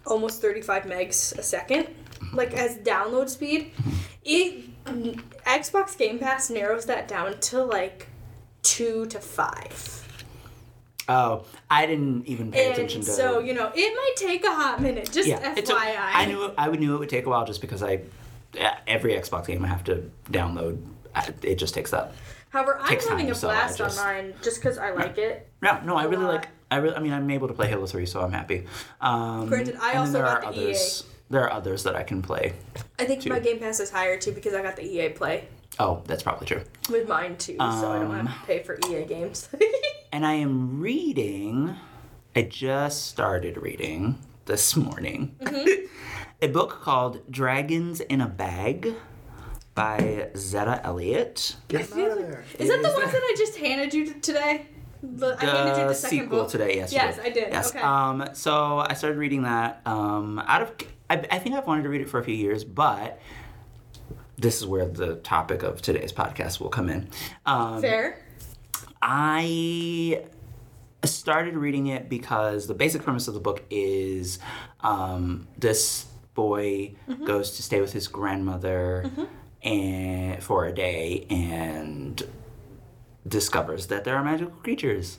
[0.07, 1.87] almost 35 megs a second,
[2.33, 3.73] like as download speed.
[4.25, 4.65] It
[5.47, 8.09] Xbox Game Pass narrows that down to like
[8.63, 10.08] two to five.
[11.09, 14.55] Oh i didn't even pay attention And to so, you know, it might take a
[14.55, 15.11] hot minute.
[15.11, 15.97] Just Yeah, FYI.
[15.99, 18.01] I knew I knew it would take a while just because I
[18.87, 20.83] every Xbox game I have to download.
[21.43, 22.13] It just takes that.
[22.51, 25.49] However, I'm having time, a so blast just- on mine just because I like it.
[25.63, 26.35] Yeah, no, I really lot.
[26.35, 26.49] like.
[26.71, 28.67] I really, I mean, I'm able to play Halo Three, so I'm happy.
[29.01, 30.65] Um, Granted, I also there got are the EA.
[30.65, 31.05] others.
[31.31, 32.53] There are others that I can play.
[32.99, 33.31] I think Two.
[33.31, 36.47] my Game Pass is higher too because I got the EA Play Oh, that's probably
[36.47, 36.63] true.
[36.91, 39.49] with mine too, so I don't Um, have to pay for EA games.
[40.11, 41.77] And I am reading.
[42.35, 45.87] I just started reading this morning Mm-hmm.
[46.43, 48.95] a book called Dragons in a Bag
[49.75, 51.57] by Zetta Elliott.
[51.69, 52.43] Get out of there.
[52.59, 54.67] is that the one that I just handed you today?
[55.03, 56.49] The, I handed you the the second sequel book.
[56.51, 56.77] today.
[56.77, 57.25] Yes, Yes, did.
[57.27, 57.49] I did.
[57.53, 57.71] Yes.
[57.71, 57.81] Okay.
[57.81, 58.29] Um.
[58.33, 59.83] So I started reading that.
[59.85, 60.39] Um.
[60.47, 60.73] Out of,
[61.11, 63.21] I, I think I've wanted to read it for a few years, but
[64.39, 67.09] this is where the topic of today's podcast will come in.
[67.45, 68.25] Um, Fair.
[69.03, 70.25] I
[71.05, 74.39] started reading it because the basic premise of the book is
[74.81, 77.25] um, this boy Mm-hmm.
[77.25, 79.11] goes to stay with his grandmother
[79.63, 82.23] and for a day and
[83.27, 85.19] discovers that there are magical creatures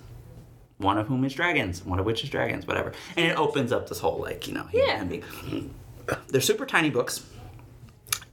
[0.77, 3.89] one of whom is dragons one of which is dragons whatever and it opens up
[3.89, 5.03] this whole like you know Yeah.
[5.03, 5.73] being-
[6.29, 7.25] they're super tiny books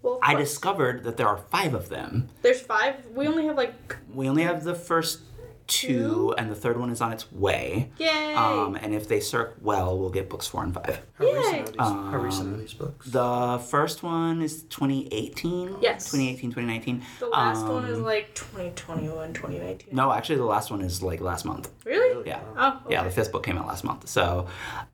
[0.06, 2.94] Well, i discovered that there are five of them There's five.
[3.14, 3.74] We only have like
[4.14, 5.20] we only have the first
[5.66, 6.34] two, Two?
[6.38, 7.90] and the third one is on its way.
[7.98, 8.34] yay.
[8.34, 11.00] Um, and if they circ well, we'll get books four and five.
[11.18, 11.60] How recent Yay.
[11.60, 11.76] are these?
[11.78, 13.06] how recent are these books?
[13.10, 15.76] The first one is 2018.
[15.80, 16.04] Yes.
[16.10, 17.02] 2018, 2019.
[17.20, 19.94] the last one is Um, like 2021, 2019.
[19.94, 21.70] No, actually, the last one is like last month.
[21.84, 22.26] Really?
[22.26, 22.40] Yeah.
[22.56, 22.80] Oh.
[22.84, 22.94] Okay.
[22.94, 24.08] Yeah, the fifth book came out last month.
[24.08, 24.46] So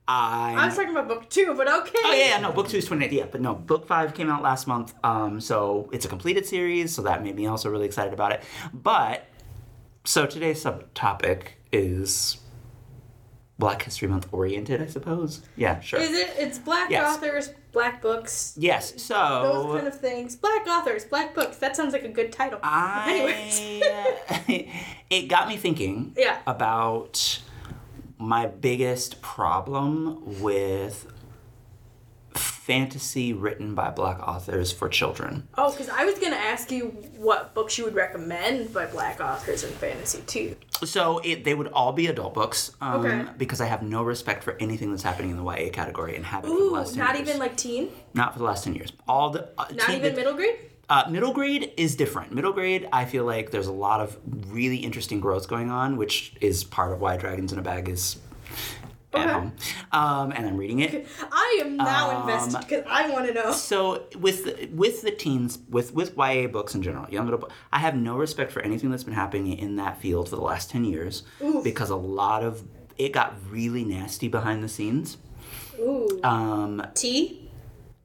[0.09, 0.55] I.
[0.57, 1.99] I was talking about book two, but okay.
[2.05, 3.19] Oh yeah, yeah, no, book two is 2019.
[3.19, 4.95] Yeah, but no, book five came out last month.
[5.05, 8.43] Um, so it's a completed series, so that made me also really excited about it.
[8.73, 9.27] But
[10.05, 12.39] so today's subtopic is
[13.59, 15.43] Black History Month oriented, I suppose.
[15.57, 16.01] Yeah, sure.
[16.01, 16.31] Is it?
[16.37, 17.17] It's black Yes.
[17.17, 19.01] authors, black books, yes.
[19.03, 19.15] So
[19.65, 20.35] those kind of things.
[20.37, 21.59] Black authors, black books.
[21.59, 22.59] That sounds like a good title.
[22.63, 23.83] I,
[24.49, 24.69] Anyways.
[25.11, 26.39] It got me thinking Yeah.
[26.47, 27.41] about
[28.19, 31.07] my biggest problem with
[32.35, 35.49] fantasy written by black authors for children.
[35.57, 39.65] Oh, because I was gonna ask you what books you would recommend by black authors
[39.65, 40.57] in fantasy too.
[40.85, 43.25] So it, they would all be adult books um, Okay.
[43.37, 46.51] because I have no respect for anything that's happening in the YA category and haven't
[46.51, 47.29] for the Ooh, last 10 not years.
[47.29, 48.93] even like teen, not for the last 10 years.
[49.09, 50.57] All the uh, not even middle grade.
[50.89, 52.33] Uh, middle grade is different.
[52.33, 54.19] Middle grade, I feel like there's a lot of
[54.49, 58.19] really interesting growth going on, which is part of why Dragons in a Bag is
[59.15, 59.53] at home.
[59.93, 61.07] Um, and I'm reading it.
[61.31, 63.53] I am now Um, invested because I want to know.
[63.53, 67.79] So with the, with the teens, with with YA books in general, young adult, I
[67.79, 70.85] have no respect for anything that's been happening in that field for the last ten
[70.85, 71.23] years
[71.63, 72.63] because a lot of
[72.99, 75.17] it got really nasty behind the scenes.
[75.79, 77.39] Ooh, Um, tea.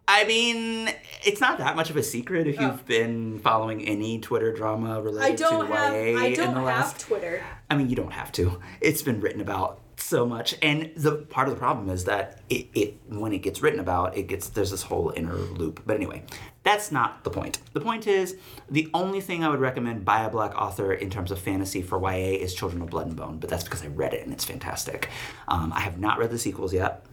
[0.10, 0.90] I mean,
[1.26, 5.00] it's not that much of a secret if you've been following any Twitter drama I
[5.00, 5.94] related don't to have.
[5.94, 7.00] YA I don't in the have last.
[7.02, 7.44] Twitter.
[7.70, 8.60] I mean, you don't have to.
[8.80, 12.68] It's been written about so much, and the part of the problem is that it,
[12.74, 15.82] it when it gets written about, it gets there's this whole inner loop.
[15.86, 16.24] But anyway,
[16.64, 17.60] that's not the point.
[17.74, 18.38] The point is
[18.70, 22.00] the only thing I would recommend by a black author in terms of fantasy for
[22.00, 23.38] YA is Children of Blood and Bone.
[23.40, 25.10] But that's because I read it and it's fantastic.
[25.48, 27.06] Um, I have not read the sequels yet,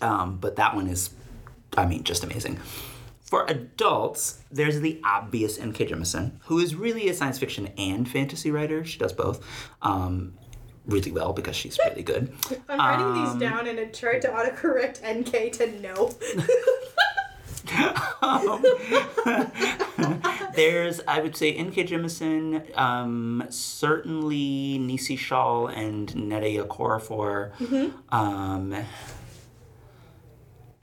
[0.00, 1.10] um, but that one is,
[1.76, 2.60] I mean, just amazing.
[3.22, 5.86] For adults, there's the obvious N.K.
[5.86, 8.84] Jemisin, who is really a science fiction and fantasy writer.
[8.84, 9.44] She does both
[9.82, 10.34] um,
[10.86, 12.32] really well because she's really good.
[12.68, 16.10] I'm writing Um, these down and it tried to autocorrect NK to no.
[20.54, 21.84] There's, I would say, N.K.
[21.84, 27.52] Jemisin, um, certainly Nisi Shawl and Nnedi Okorafor.
[28.12, 28.76] Um,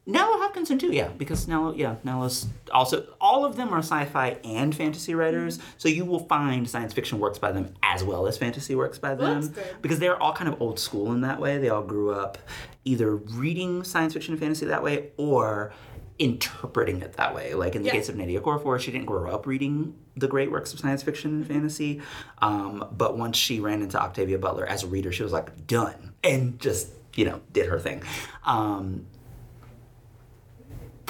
[0.08, 4.74] Nella Hopkinson too, yeah, because Nella, yeah, Nella's also all of them are sci-fi and
[4.76, 8.74] fantasy writers, so you will find science fiction works by them as well as fantasy
[8.74, 11.60] works by them, because they're all kind of old school in that way.
[11.60, 12.40] They all grew up
[12.84, 15.72] either reading science fiction and fantasy that way or
[16.18, 17.54] interpreting it that way.
[17.54, 17.94] Like in the Yeah.
[17.94, 21.32] case of Nnedi Okorafor, she didn't grow up reading the great works of science fiction
[21.32, 22.02] and fantasy,
[22.42, 26.14] um, but once she ran into Octavia Butler as a reader, she was like done
[26.24, 28.02] and just you know did her thing.
[28.46, 29.06] Um,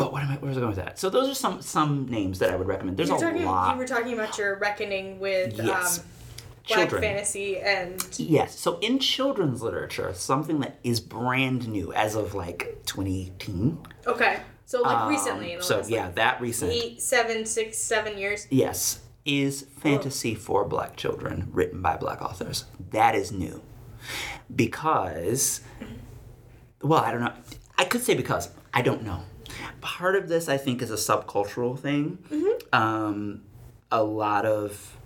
[0.02, 0.36] but what am I?
[0.38, 0.98] Where was I going with that?
[0.98, 2.98] So those are some some names that I would recommend.
[2.98, 3.74] There's You a talking, lot.
[3.74, 6.00] you were talking about your reckoning with Yes.
[6.00, 6.06] um,
[6.68, 7.02] black Children.
[7.04, 8.60] fantasy and Yes.
[8.60, 13.78] So in children's literature, something that is brand new as of like 2018.
[14.08, 16.72] okay, so like um, recently so last yeah, like, that recent.
[16.72, 18.48] eight, seven, six, seven years.
[18.50, 22.66] Yes, is fantasy for black children written by black authors.
[22.90, 23.62] That is new.
[24.54, 25.62] Because,
[26.82, 27.34] well, I don't know.
[27.78, 28.50] I could say because.
[28.74, 29.22] I don't know.
[29.82, 32.20] Part of this, I think, is a subcultural thing.
[32.74, 33.42] Um,
[33.92, 34.98] a lot of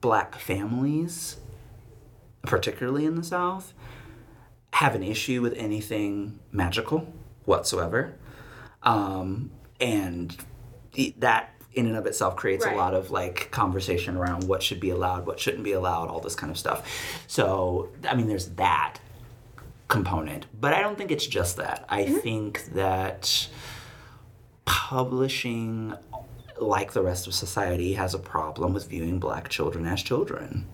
[0.00, 1.36] black families,
[2.42, 3.72] particularly in the South,
[4.74, 7.12] have an issue with anything magical
[7.44, 8.14] whatsoever.
[8.82, 10.36] Um, and
[11.18, 12.74] that in and of itself creates Right.
[12.74, 16.20] a lot of like conversation around what should be allowed, what shouldn't be allowed, all
[16.20, 16.86] this kind of stuff.
[17.26, 18.98] So, I mean, there's that
[19.92, 21.84] component, but I don't think it's just that.
[21.88, 23.48] I think that
[24.64, 25.94] publishing,
[26.58, 30.66] like the rest of society, has a problem with viewing black children as children.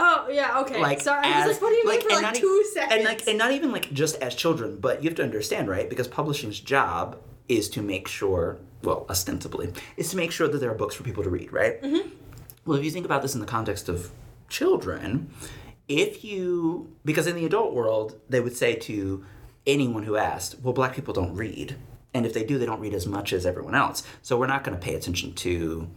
[0.00, 0.80] Oh yeah, okay.
[0.80, 2.64] Like, Sorry, I as, was like, what do you mean for like not e- two
[2.74, 2.92] seconds?
[2.92, 5.88] And like, and not even like just as children, but you have to understand, right?
[5.88, 10.70] Because publishing's job is to make sure, well, ostensibly, is to make sure that there
[10.70, 11.80] are books for people to read, right?
[11.80, 12.08] Mm-hmm.
[12.64, 14.10] Well, if you think about this in the context of
[14.48, 15.30] children,
[15.90, 19.24] if you, because in the adult world, they would say to
[19.66, 21.76] anyone who asked, well, black people don't read.
[22.14, 24.02] And if they do, they don't read as much as everyone else.
[24.22, 25.88] So we're not going to pay attention to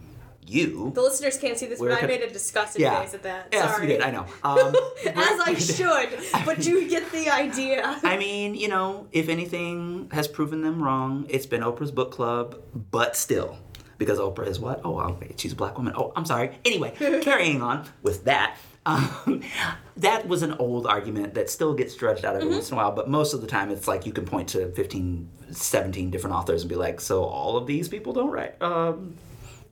[0.46, 0.92] you.
[0.94, 3.00] the listeners can't see this, We're but I made a disgusted Yeah.
[3.00, 3.48] face at that.
[3.52, 3.82] Yes, Sorry.
[3.86, 4.02] you did.
[4.02, 4.26] I know.
[4.42, 4.58] Um,
[5.06, 7.98] As I should, but you get the idea.
[8.02, 12.60] I mean, you know, if anything has proven them wrong, it's been Oprah's book club,
[12.90, 13.58] but still.
[13.96, 14.80] Because Oprah is what?
[14.84, 15.94] Oh, oh, wait, she's a black woman.
[15.96, 16.50] Oh, I'm sorry.
[16.64, 18.56] Anyway, carrying on with that.
[18.86, 19.42] Um,
[19.96, 22.92] that was an old argument that still gets dredged out every once in a while,
[22.92, 26.62] but most of the time it's like you can point to 15, 17 different authors
[26.62, 29.16] and be like, so all of these people don't write, um,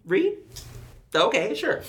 [0.07, 0.38] read?
[1.14, 1.83] Okay, sure.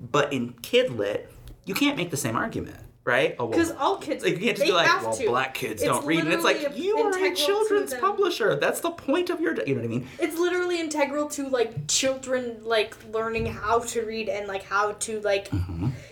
[0.00, 1.30] But in kid lit,
[1.64, 3.36] you can't make the same argument, right?
[3.38, 5.26] Oh, well, Because all kids, like, you can't just be like, well, to.
[5.28, 6.20] black kids It's don't read.
[6.20, 8.56] And it's like, you are a children's publisher.
[8.56, 10.08] That's the point of your, you know what I mean?
[10.18, 15.20] It's literally integral to like children like learning how to read and like how to
[15.20, 15.48] like.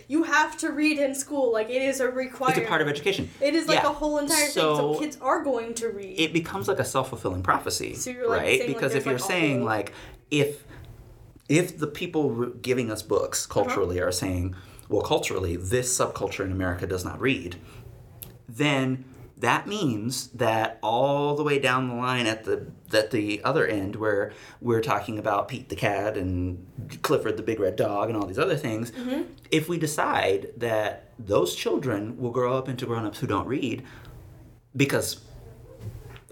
[0.07, 1.51] You have to read in school.
[1.51, 2.55] Like it is a requirement.
[2.55, 2.59] Mm-hmm.
[2.61, 3.29] It's a part of education.
[3.41, 3.89] It is like Yeah.
[3.89, 4.49] a whole entire thing.
[4.51, 6.19] So So kids are going to read.
[6.19, 8.59] it becomes like a self-fulfilling prophecy, So you're, like, right?
[8.59, 9.93] saying, like, because if you're like, saying like,
[10.29, 10.63] if
[11.49, 13.63] if the people giving us books Uh-huh.
[13.63, 14.55] culturally are saying,
[14.89, 17.55] well, culturally, this subculture in America does not read,
[18.47, 19.05] then
[19.37, 23.95] that means that all the way down the line at the at the other end
[23.95, 26.65] where we're talking about Pete the cat and
[27.01, 29.23] Clifford the big red dog and all these other things Mm-hmm.
[29.51, 33.83] if we decide that those children will grow up into grown-ups who don't read
[34.75, 35.19] because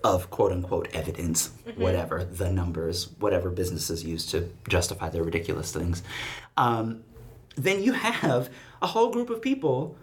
[0.03, 1.81] of quote unquote evidence, Mm-hmm.
[1.81, 6.01] whatever the numbers, whatever businesses use to justify their ridiculous things,
[6.57, 7.03] um,
[7.55, 8.49] then you have
[8.81, 9.97] a whole group of people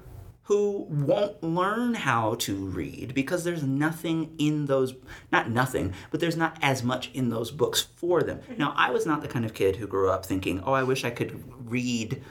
[0.44, 4.94] who won't learn how to read because there's nothing in those
[5.30, 9.04] not nothing but there's not as much in those books for them now i was
[9.04, 12.22] not the kind of kid who grew up thinking oh i wish i could read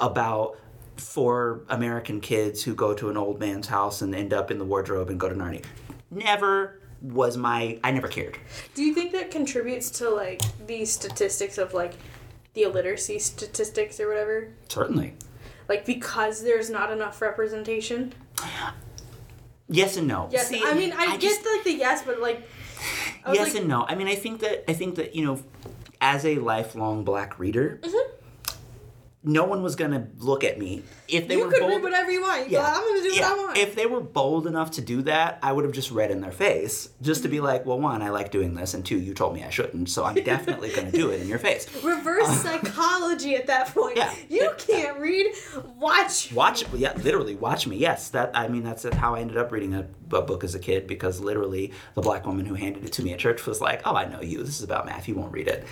[0.00, 0.58] about
[0.96, 4.64] four American kids who go to an old man's house and end up in the
[4.64, 5.64] wardrobe and go to Narnia.
[6.10, 7.78] Never was my.
[7.82, 8.38] I never cared.
[8.74, 11.94] Do you think that contributes to like these statistics of like
[12.54, 14.48] the illiteracy statistics or whatever?
[14.68, 15.14] Certainly.
[15.68, 18.12] Like because there's not enough representation?
[19.68, 20.28] Yes and no.
[20.30, 22.46] Yes, See, I mean I, get just- like the yes, but like
[23.32, 23.84] yes like, and no.
[23.88, 25.40] I mean, I think that I think that you know,
[26.00, 28.11] as a lifelong black reader, Mm-hmm.
[29.24, 31.72] No one was gonna look at me if they you were could bold.
[31.72, 32.46] read whatever you want.
[32.50, 33.30] You yeah, go, I'm gonna do yeah.
[33.30, 33.56] what I want.
[33.58, 36.32] If they were bold enough to do that, I would have just read in their
[36.32, 37.36] face, just to Mm-hmm.
[37.36, 39.88] be like, well, one, I like doing this, and two, you told me I shouldn't,
[39.90, 41.66] so I'm definitely gonna do it in your face.
[41.84, 43.96] Reverse psychology at that point.
[43.96, 44.12] Yeah.
[44.28, 45.32] You can't read.
[45.78, 46.32] Watch.
[46.32, 47.76] Watch, yeah, literally watch me.
[47.76, 50.58] Yes, that I mean that's how I ended up reading a, a book as a
[50.58, 53.82] kid because literally the black woman who handed it to me at church was like,
[53.86, 54.38] "Oh, I know you.
[54.42, 55.06] This is about math.
[55.08, 55.64] You won't read it."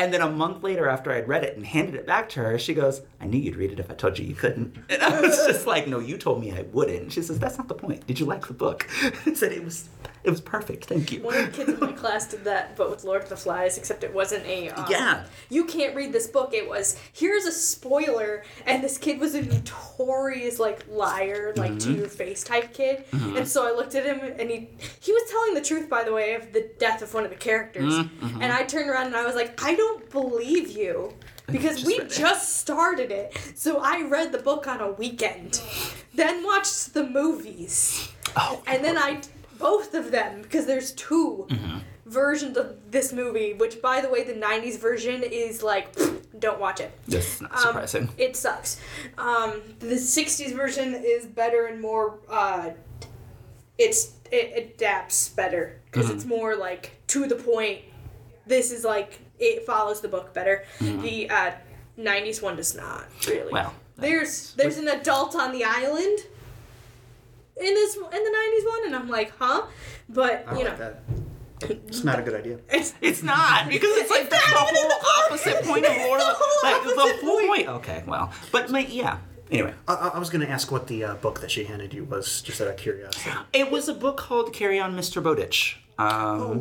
[0.00, 2.58] And then a month later, after I'd read it and handed it back to her,
[2.58, 4.74] she goes, I knew you'd read it if I told you you couldn't.
[4.88, 7.02] And I was just like, No, you told me I wouldn't.
[7.02, 8.06] And she says, That's not the point.
[8.06, 8.88] Did you like the book?
[9.26, 9.90] I said, It was
[10.22, 10.86] it was perfect.
[10.86, 11.22] Thank you.
[11.22, 13.78] One of the kids in my class did that, but with Lord of the Flies,
[13.78, 14.70] except it wasn't a.
[14.70, 15.24] Um, Yeah.
[15.48, 16.52] You can't read this book.
[16.52, 21.92] It was here's a spoiler, and this kid was a notorious like liar, like mm-hmm.
[21.92, 23.04] to your face type kid.
[23.12, 23.38] Mm-hmm.
[23.38, 24.68] And so I looked at him, and he
[25.00, 27.36] he was telling the truth, by the way, of the death of one of the
[27.36, 27.94] characters.
[27.94, 28.42] Mm-hmm.
[28.42, 31.14] And I turned around and I was like, I don't believe you.
[31.46, 33.36] Because just we just started it.
[33.56, 35.60] So I read the book on a weekend,
[36.14, 38.12] then watched the movies.
[38.36, 39.20] Oh, And then I,
[39.60, 41.78] both of them, because there's 2 Mm-hmm.
[42.06, 45.86] versions of this movie, which by the way, the 90s version is like,
[46.38, 46.90] don't watch it.
[47.06, 48.08] that's not Um, surprising.
[48.18, 48.80] It sucks.
[49.18, 52.70] Um, the 60s version is better and more, uh,
[53.78, 56.16] it's, it adapts better because Mm-hmm.
[56.16, 57.80] it's more like to the point.
[58.46, 60.64] This is like, it follows the book better.
[60.80, 61.52] The, uh,
[61.98, 63.40] 90s one does not really.
[63.42, 63.52] Mm-hmm.
[63.54, 66.18] Well, There's there's an adult on the island
[67.60, 69.66] in this in the '90s one, and I'm like, huh?
[70.08, 71.02] But I you like know, that.
[71.88, 72.58] It's not a good idea.
[72.70, 75.04] it's It's not because it's like that's the not the whole point.
[75.26, 77.48] opposite point of It's Lord of the the whole like the whole point.
[77.48, 77.68] point.
[77.68, 79.18] Okay, well, but like yeah.
[79.50, 81.92] Anyway, I, I- I was going to ask what the uh, book that she handed
[81.92, 83.30] you was, just out of curiosity.
[83.52, 85.22] it was a book called "Carry On, Mr.
[85.22, 86.08] Bowditch." Um,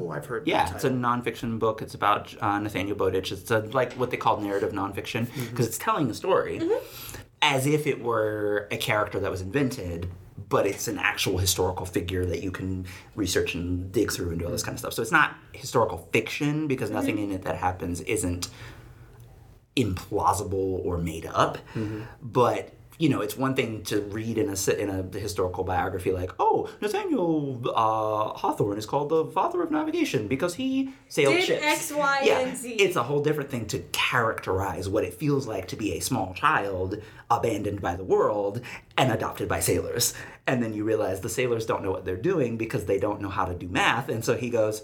[0.02, 0.45] Oh, I've heard.
[0.47, 1.82] Yeah, the it's a nonfiction book.
[1.82, 3.32] It's about uh, Nathaniel Bowditch.
[3.32, 6.62] It's a, like what they call narrative nonfiction because it's telling a story
[7.41, 10.10] as if it were a character that was invented,
[10.50, 12.86] but it's an actual historical figure that you can
[13.16, 14.93] research and dig through and do all this kind of stuff.
[14.93, 17.32] So it's not historical fiction because nothing mm-hmm.
[17.32, 18.50] in it that happens isn't
[19.78, 21.60] implausible or made up.
[21.76, 22.02] Mm-hmm.
[22.22, 26.32] But you know, it's one thing to read in a in a historical biography like,
[26.38, 31.66] oh, Nathaniel uh, Hawthorne is called the father of navigation because he sailed Did ships.
[31.66, 32.74] X, Y, yeah, and Z.
[32.74, 36.34] It's a whole different thing to characterize what it feels like to be a small
[36.34, 38.60] child abandoned by the world
[38.97, 40.14] and adopted by sailors.
[40.45, 43.30] And then you realize the sailors don't know what they're doing because they don't know
[43.30, 44.10] how to do math.
[44.10, 44.84] And so he goes,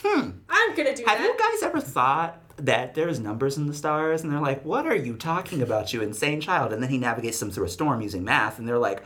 [0.00, 0.30] hmm.
[0.48, 4.22] I'm gonna do have you guys ever thought that there's numbers in the stars?
[4.22, 6.72] And they're like, What are you talking about, you insane child?
[6.72, 9.02] And then he navigates them through a storm using math, and they're like,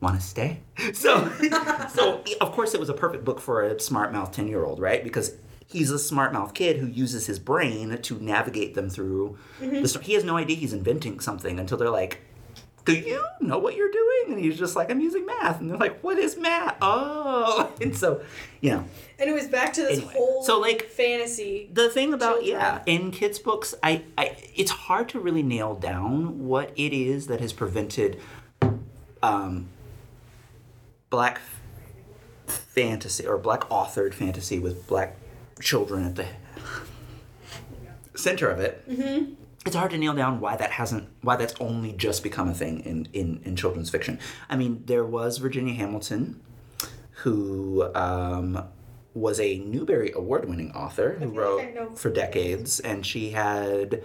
[0.00, 0.60] Want to stay?
[0.94, 1.30] So,
[1.94, 4.80] so of course, it was a perfect book for a smart mouth 10 year old,
[4.80, 5.04] right?
[5.04, 5.36] Because
[5.66, 9.82] he's a smart mouth kid who uses his brain to navigate them through mm-hmm.
[9.82, 10.04] the storm.
[10.04, 12.20] He has no idea he's inventing something until they're like,
[12.84, 14.24] do you know what you're doing?
[14.28, 15.60] And he's just like, I'm using math.
[15.60, 16.76] And they're like, what is math?
[16.80, 17.72] Oh.
[17.80, 18.22] And so,
[18.60, 18.84] you know,
[19.18, 21.68] And it was back to this Anyway, whole so, like, fantasy.
[21.72, 22.60] the thing about Children.
[22.60, 27.26] yeah in kids books I, I it's hard to really nail down what it is
[27.28, 28.20] that has prevented
[29.22, 29.68] um,
[31.08, 31.40] black
[32.46, 35.16] fantasy or black authored fantasy with black
[35.60, 36.26] children at the
[38.14, 39.34] center of it mm-hmm.
[39.66, 42.80] It's hard to nail down why that hasn't why that's only just become a thing
[42.80, 46.40] in, in, in children's fiction i mean there was virginia hamilton
[47.22, 48.64] who um,
[49.14, 53.30] was a Newbery Award winning author who feel like I wrote for decades, and she
[53.30, 54.02] had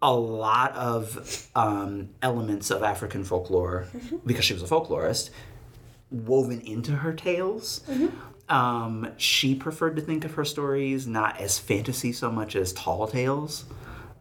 [0.00, 3.86] a lot of um, elements of African folklore
[4.24, 5.30] because she was a folklorist
[6.10, 7.82] woven into her tales.
[8.48, 13.08] Um, she preferred to think of her stories not as fantasy so much as tall
[13.08, 13.64] tales.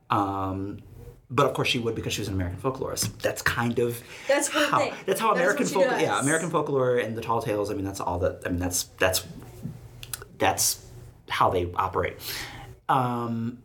[0.10, 0.80] Um,
[1.30, 3.20] but of course she would because she was an American folklorist.
[3.20, 4.94] That's kind of That's how thing.
[5.06, 6.02] that's how That's American folk does.
[6.02, 7.72] yeah American folklore and the tall tales.
[7.72, 9.26] I mean that's all that I mean that's that's
[10.38, 10.86] that's
[11.30, 12.18] how they operate.
[12.88, 13.60] Um,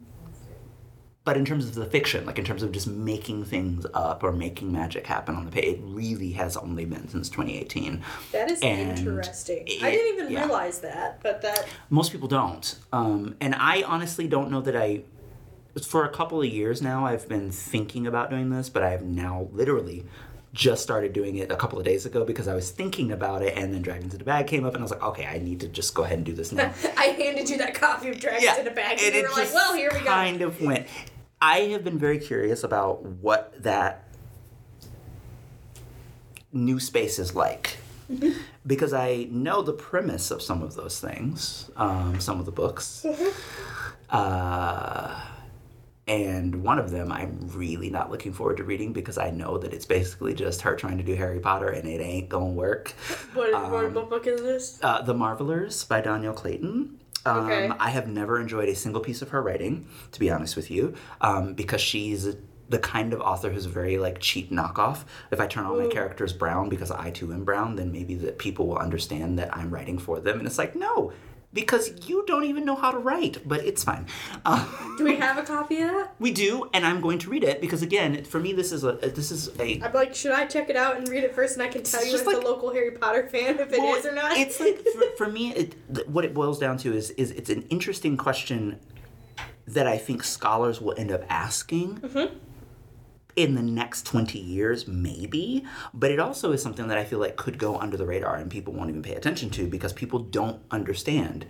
[1.22, 4.32] but in terms of the fiction, like in terms of just making things up or
[4.32, 8.03] making magic happen on the page, it really has only been since 2018.
[8.32, 9.66] That is and interesting.
[9.82, 10.45] I didn't even yeah.
[10.45, 12.74] realize that, but that Most people don't.
[12.93, 15.03] Um, and I honestly don't know that I.
[15.82, 19.02] For a couple of years now, I've been thinking about doing this, but I have
[19.02, 20.04] now literally
[20.52, 23.56] just started doing it a couple of days ago because I was thinking about it,
[23.56, 25.60] and then Dragons in the Bag came up, and I was like, okay, I need
[25.60, 26.72] to just go ahead and do this now.
[26.96, 29.54] I handed you that copy of Dragons in a Bag, and, and you were like,
[29.54, 30.88] "Well, here we go." kind of went.
[31.40, 34.08] I have been very curious about what that
[36.52, 37.78] new space is like.
[38.66, 43.06] Because I know the premise of some of those things, um, some of the books.
[44.10, 45.20] Uh,
[46.11, 49.72] and one of them I'm really not looking forward to reading because I know that
[49.72, 52.90] it's basically just her trying to do Harry Potter and it ain't gonna work.
[53.32, 54.80] What, um, what, book is this?
[54.82, 56.98] Uh, the Marvelers by Dhonielle Clayton.
[57.24, 57.70] Um, Okay.
[57.78, 60.94] I have never enjoyed a single piece of her writing, to be honest with you,
[61.20, 62.34] um, because she's
[62.70, 65.04] the kind of author who's a very like cheap knockoff.
[65.30, 68.38] If I turn all my characters brown because I too am brown, then maybe that
[68.38, 70.38] people will understand that I'm writing for them.
[70.38, 71.12] And it's like, no,
[71.53, 74.07] because you don't even know how to write, but it's fine.
[74.44, 74.64] Uh,
[74.98, 76.14] Do we have a copy of that?
[76.20, 78.92] we do, and I'm going to read it because again, for me, this is a
[78.92, 81.62] this is a I'm like, should I check it out and read it first, and
[81.62, 84.07] I can tell you as like- the local Harry Potter fan if it is Well,
[84.07, 84.36] or not?
[84.36, 87.62] It's like for, for me, it, what it boils down to is is it's an
[87.70, 88.78] interesting question
[89.66, 91.98] that I think scholars will end up asking.
[92.01, 92.36] Mm-hmm.
[93.41, 95.64] In the next 20 years, maybe,
[95.95, 98.51] but it also is something that I feel like could go under the radar and
[98.51, 101.47] people won't even pay attention to because people don't understand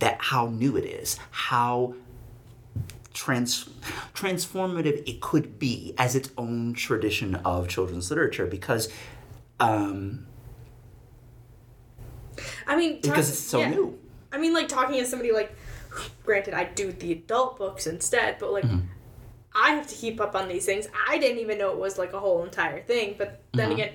[0.00, 1.94] that how new it is, how
[3.14, 3.68] trans
[4.14, 8.88] transformative it could be as its own tradition of children's literature because
[9.60, 10.26] um,
[12.66, 13.70] I mean, talk- because it's so yeah.
[13.70, 13.98] new.
[14.32, 15.54] I mean, like talking to somebody like,
[16.24, 18.86] granted, I do the adult books instead, but like, Mm-hmm.
[19.54, 20.88] I have to keep up on these things.
[21.08, 23.72] I didn't even know it was like a whole entire thing, but then Mm-hmm.
[23.80, 23.92] again,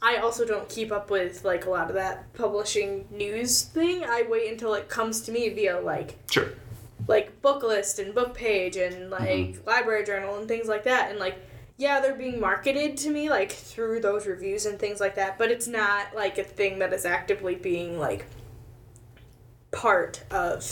[0.00, 4.04] I also don't keep up with like a lot of that publishing news thing.
[4.04, 6.50] I wait until it comes to me via like Sure.
[7.08, 9.68] like book list and book page and like Mm-hmm.
[9.68, 11.36] library journal and things like that and like
[11.78, 15.50] yeah they're being marketed to me like through those reviews and things like that but
[15.50, 18.26] it's not like a thing that is actively being like
[19.70, 20.62] part of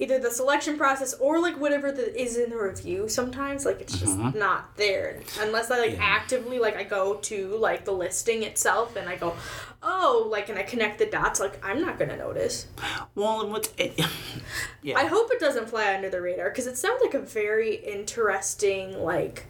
[0.00, 3.96] either the selection process or like whatever that is in the review sometimes like it's
[3.98, 6.00] just not there unless i like Mm-hmm.
[6.00, 6.06] Yeah.
[6.20, 9.34] actively like i go to like the listing itself and i go
[9.82, 12.66] oh like and i connect the dots like i'm not gonna notice
[13.14, 14.00] Well, and what's it,
[14.82, 14.98] yeah.
[14.98, 18.98] I hope it doesn't fly under the radar because it sounds like a very interesting
[19.02, 19.46] like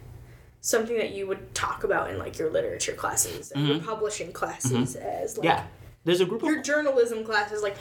[0.60, 4.96] something that you would talk about in like your literature classes and your publishing classes
[4.96, 5.58] as like Mm-hmm.
[5.58, 5.64] yeah.
[6.02, 7.76] There's a group your of journalism classes like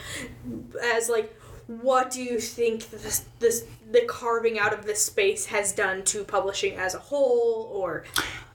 [0.94, 1.34] as like
[1.70, 6.24] what do you think this this the carving out of this space has done to
[6.24, 8.04] publishing as a whole or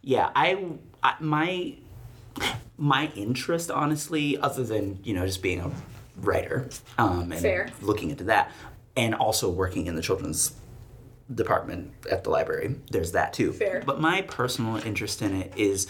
[0.05, 0.29] yeah.
[0.35, 0.63] I,
[1.03, 1.75] I my
[2.77, 5.71] my interest, honestly, other than you know just being a
[6.17, 7.71] writer um, and Fair.
[7.81, 8.51] looking into that,
[8.95, 10.53] and also working in the children's
[11.33, 12.75] department at the library.
[12.91, 13.51] There's that too.
[13.51, 13.81] Fair.
[13.83, 15.87] But my personal interest in it is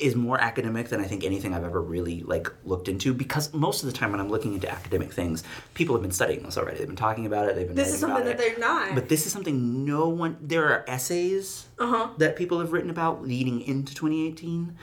[0.00, 3.82] is more academic than I think anything I've ever really like looked into because most
[3.82, 5.44] of the time when I'm looking into academic things,
[5.74, 6.78] people have been studying this already.
[6.78, 7.54] They've been talking about it.
[7.56, 8.38] They've been this is something that it.
[8.38, 10.36] they're not But this is something no one.
[10.40, 14.76] There are essays uh-huh that people have written about leading into 2018,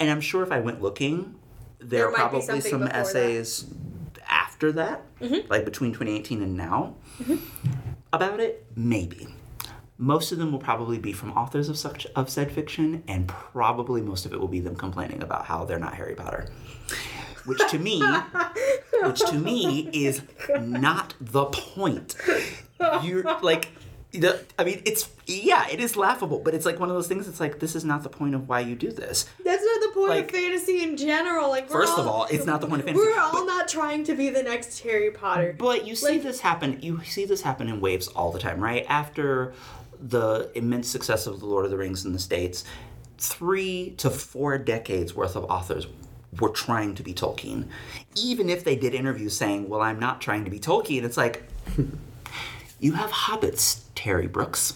[0.00, 1.34] and I'm sure if I went looking,
[1.78, 2.94] there, There are probably some before that.
[2.96, 3.66] essays
[4.28, 5.02] after that,
[5.48, 6.94] like between 2018 and now,
[8.12, 8.64] about it.
[8.76, 9.28] Maybe.
[9.96, 14.00] Most of them will probably be from authors of such of said fiction, and probably
[14.02, 16.48] most of it will be them complaining about how they're not Harry Potter.
[17.44, 18.02] Which to me,
[19.02, 20.22] which to me is
[20.58, 22.16] not the point.
[23.02, 23.68] You're like,
[24.12, 27.28] the, I mean, it's yeah, it is laughable, but it's like one of those things.
[27.28, 29.26] It's like this is not the point of why you do this.
[29.44, 32.60] that's not the point Like- of fantasy in general like First of all, it's not
[32.60, 33.06] the point of fantasy.
[33.06, 36.40] we're all not trying to be the next harry potter But you see Like- this
[36.40, 36.78] happen.
[36.82, 38.84] You see this happen in waves all the time, right?
[38.88, 39.52] After
[40.08, 42.64] the immense success of the Lord of the Rings in the states,
[43.18, 45.86] three to four decades worth of authors
[46.40, 47.68] were trying to be Tolkien,
[48.16, 51.44] even if they did interviews saying, "Well, I'm not trying to be Tolkien." It's like
[52.80, 54.74] you have hobbits, Terry Brooks.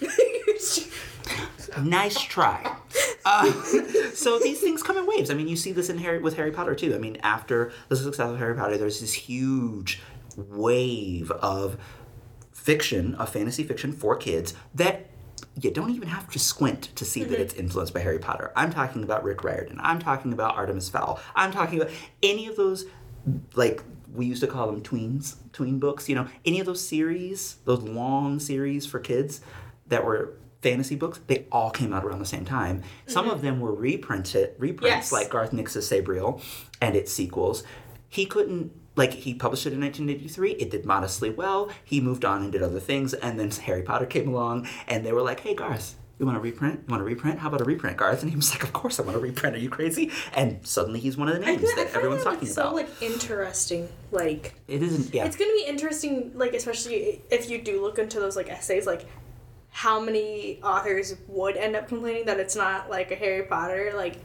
[1.82, 2.76] nice try.
[3.24, 3.50] Uh,
[4.14, 5.30] so these things come in waves.
[5.30, 6.94] I mean, you see this in Harry with Harry Potter too.
[6.94, 10.00] I mean, after the success of Harry Potter, there's this huge
[10.36, 11.76] wave of
[12.60, 15.06] fiction, a fantasy fiction for kids that
[15.60, 17.42] you don't even have to squint to see that mm-hmm.
[17.42, 18.52] it's influenced by Harry Potter.
[18.54, 19.78] I'm talking about Rick Riordan.
[19.82, 21.18] I'm talking about Artemis Fowl.
[21.34, 21.92] I'm talking about
[22.22, 22.84] any of those
[23.54, 23.82] like
[24.14, 27.82] we used to call them tweens, tween books, you know, any of those series, those
[27.82, 29.40] long series for kids
[29.86, 32.82] that were fantasy books, they all came out around the same time.
[33.06, 33.34] Some mm-hmm.
[33.34, 35.12] of them were reprinted, reprints Yes.
[35.12, 36.42] like Garth Nix's Sabriel
[36.80, 37.62] and its sequels.
[38.08, 40.52] He couldn't like he published it in 1983.
[40.52, 41.70] It did modestly well.
[41.84, 45.12] He moved on and did other things, and then Harry Potter came along, and they
[45.12, 46.80] were like, "Hey, Garth, you want to reprint?
[46.86, 47.38] You want to reprint?
[47.40, 49.56] How about a reprint, Garth?" And he was like, "Of course I want to reprint.
[49.56, 52.24] Are you crazy?" And suddenly he's one of the I names feel- I that everyone's
[52.24, 52.70] that, talking like, about.
[52.70, 55.14] So like interesting, like it isn't.
[55.14, 55.24] Yeah.
[55.24, 59.06] it's gonna be interesting, like especially if you do look into those like essays, like
[59.72, 64.16] how many authors would end up complaining that it's not like a Harry Potter, like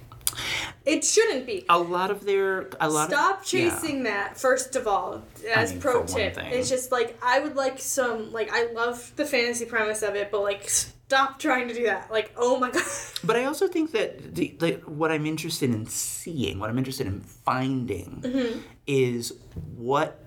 [0.85, 1.65] it shouldn't be.
[1.69, 3.69] a lot of their a lot Stop of, yeah.
[3.69, 5.23] chasing that first of all
[5.55, 6.51] as mean, pro for one tip thing.
[6.51, 10.31] it's just like i would like some like i love the fantasy premise of it
[10.31, 12.83] but like stop trying to do that like oh my god
[13.23, 17.07] But I also think that the, the what I'm interested in seeing, what I'm interested
[17.07, 18.59] in finding, Mm-hmm.
[18.85, 19.33] is
[19.75, 20.19] what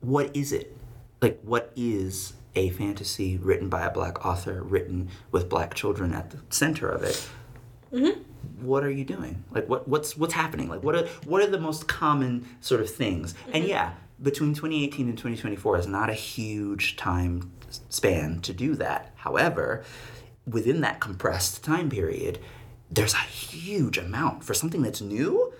[0.00, 0.74] what is it?
[1.20, 6.30] Like what is a fantasy written by a black author, written with black children at
[6.30, 7.28] the center of it?
[7.92, 8.22] Mm-hmm.
[8.60, 9.44] What are you doing?
[9.50, 10.68] Like what what's what's happening?
[10.68, 13.34] Like what are what are the most common sort of things?
[13.46, 13.70] And mm-hmm.
[13.70, 17.52] yeah, between 2018 and 2024 is not a huge time
[17.88, 19.12] span to do that.
[19.16, 19.84] However,
[20.46, 22.38] within that compressed time period,
[22.90, 25.52] there's a huge amount for something that's new.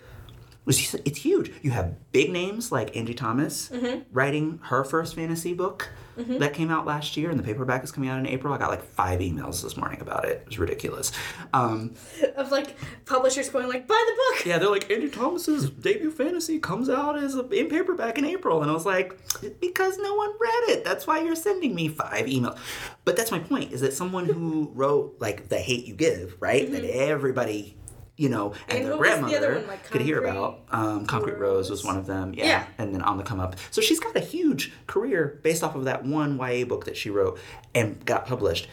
[0.66, 1.52] It's it's huge.
[1.62, 4.02] You have big names like Angie Thomas mm-hmm.
[4.12, 6.38] writing her first fantasy book mm-hmm.
[6.38, 8.52] that came out last year, and the paperback is coming out in April.
[8.52, 10.42] I got like five emails this morning about it.
[10.42, 11.12] It was ridiculous.
[11.52, 11.94] Um,
[12.36, 14.46] Of like publishers going like, buy the book.
[14.46, 18.62] yeah, they're like Angie Thomas's debut fantasy comes out as a, in paperback in April,
[18.62, 19.18] and I was like,
[19.60, 20.84] because no one read it.
[20.84, 22.58] That's why you're sending me five emails.
[23.04, 26.64] But that's my point: is that someone who wrote like the hate you give, right?
[26.64, 26.74] Mm-hmm.
[26.74, 27.76] That everybody.
[28.20, 30.60] You know, and, And their the grandmother one, like could hear about.
[30.70, 32.44] Um, Concrete Rose was one of them, yeah.
[32.44, 32.66] Yeah.
[32.76, 35.84] And then on the come up, so she's got a huge career based off of
[35.84, 37.38] that one YA book that she wrote
[37.74, 38.68] and got published.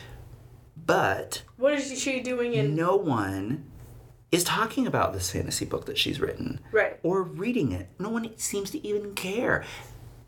[0.85, 2.75] But What is she doing in?
[2.75, 3.63] no one
[4.33, 6.99] is talking about this fantasy book that she's written Right.
[7.01, 7.87] or reading it.
[7.99, 9.63] No one seems to even care.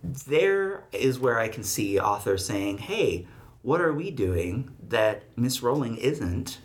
[0.01, 3.27] There is where I can see authors saying, hey,
[3.63, 6.59] what are we doing that Miss Rowling isn't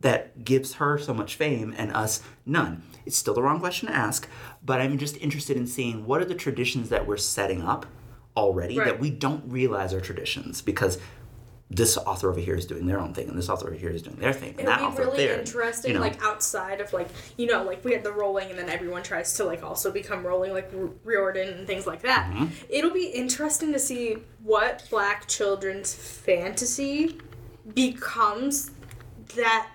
[0.00, 2.82] that gives her so much fame and us none?
[3.06, 4.28] It's still the wrong question to ask,
[4.64, 7.86] but I'm just interested in seeing what are the traditions that we're setting up
[8.36, 8.86] already Right.
[8.86, 10.98] that we don't realize are traditions because
[11.72, 14.02] this author over here is doing their own thing and this author over here is
[14.02, 16.00] doing their thing and It that author really there interesting, you know.
[16.00, 19.34] like outside of like you know, like we had the Rowling, and then everyone tries
[19.34, 22.28] to like also become Rowling, like R- Riordan and things like that.
[22.32, 22.46] Mm-hmm.
[22.70, 27.18] It'll be interesting to see what Black children's fantasy
[27.74, 28.70] becomes
[29.36, 29.68] that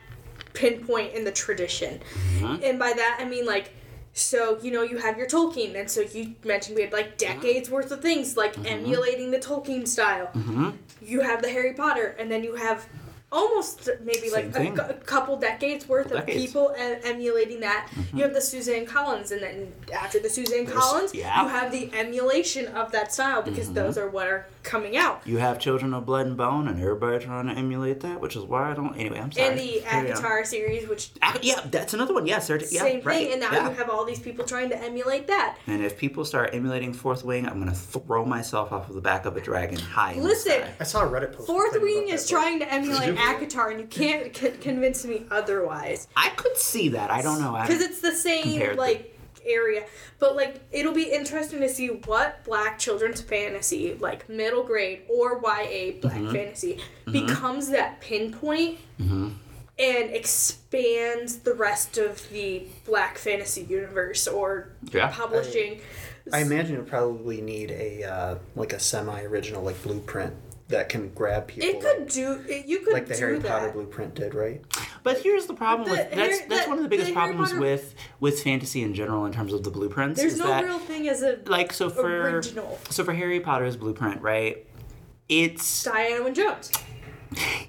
[0.56, 2.01] pinpoint in the tradition,
[2.39, 2.64] Mm-hmm.
[2.64, 3.72] and by that I mean like.
[4.18, 7.41] So you know you have your Tolkien, and so you mentioned we had like Mm-hmm.
[7.41, 10.28] decades worth of things like emulating the Tolkien style.
[10.28, 10.70] Mm-hmm.
[11.01, 12.88] You have the Harry Potter, and then you have
[13.32, 16.45] almost maybe Same like a, a couple decades worth Couple of decades.
[16.45, 17.89] people e- emulating that.
[17.93, 18.17] Mm-hmm.
[18.17, 21.41] You have the Suzanne Collins, and then after the Suzanne Collins, yeah.
[21.41, 23.76] you have the emulation of that style because mm-hmm.
[23.76, 25.21] those are what are coming out.
[25.26, 28.43] You have Children of Blood and Bone, and everybody trying to emulate that, which is
[28.43, 28.95] why I don't.
[28.95, 29.47] Anyway, I'm sorry.
[29.47, 30.11] And the Carry.
[30.11, 32.28] Avatar series, which Ac- yeah, that's another one.
[32.28, 33.17] Yes, yeah, yeah, same right.
[33.17, 33.69] thing, and now yeah.
[33.69, 35.57] you have all these people trying to emulate that.
[35.67, 39.26] And if people start emulating Fourth Wing, I'm gonna throw myself off of the back
[39.26, 40.13] of a dragon high.
[40.13, 40.73] in the Listen, sky.
[40.80, 41.47] I saw a Reddit post.
[41.47, 46.07] Fourth Wing is trying to emulate Akatar, and you can't c- convince me otherwise.
[46.16, 47.09] I could see that.
[47.11, 47.57] I don't know.
[47.61, 49.11] Because it's the same compared the- like
[49.47, 49.86] area
[50.18, 55.34] but like it'll be interesting to see what black children's fantasy like middle grade or
[55.34, 56.32] ya black Mm-hmm.
[56.32, 56.80] fantasy
[57.11, 59.30] becomes that pinpoint and
[59.78, 65.11] expands the rest of the black fantasy universe or Yeah.
[65.11, 65.80] publishing
[66.34, 70.34] I imagine it probably need a uh, like a semi-original like blueprint
[70.68, 71.70] that can grab people.
[71.70, 72.93] it could do it, you could do it.
[72.93, 73.47] like the do Harry that.
[73.51, 74.61] Potter blueprint did, right?
[75.03, 77.13] But here's the problem The with that's Harry- that's the- one of the biggest the
[77.13, 80.20] problems Potter- with with fantasy in general in terms of the blueprints.
[80.20, 83.39] there's is no that, real thing as a like so for original so for Harry
[83.39, 84.66] Potter's blueprint, right?
[85.30, 86.72] It's Diana Wynne Jones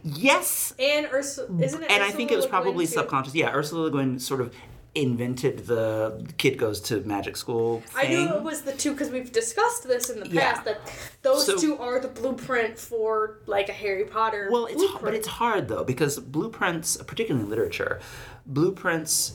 [0.03, 2.93] yes, and Ursula isn't it and I think it was Le probably too?
[2.93, 3.35] subconscious.
[3.35, 4.55] Yeah, Ursula Le Guin sort of
[4.97, 8.27] invented the kid goes to magic school I thing.
[8.27, 10.53] knew it was the two because we've discussed this in the Yeah.
[10.53, 10.81] past that
[11.23, 14.49] those So- two are the blueprint for like a Harry Potter.
[14.51, 15.05] Well, it's blueprint.
[15.05, 18.01] but it's hard though because blueprints, particularly in literature,
[18.47, 19.35] blueprints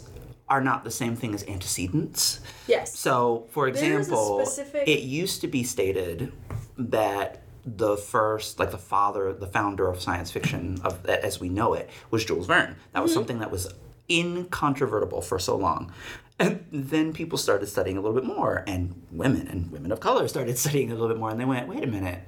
[0.50, 2.42] are not the same thing as antecedents.
[2.68, 2.98] yes.
[2.98, 6.34] So, for example, specific- it used to be stated
[6.78, 11.74] that the first, like the father, the founder of science fiction of as we know
[11.74, 12.76] it, was Jules Verne.
[12.94, 13.20] That was mm-hmm.
[13.20, 13.72] something that was
[14.10, 15.92] incontrovertible for so long.
[16.40, 20.28] And then people started studying a little bit more, and women and women of color
[20.28, 22.22] started studying a little bit more, and they went, "Wait a minute,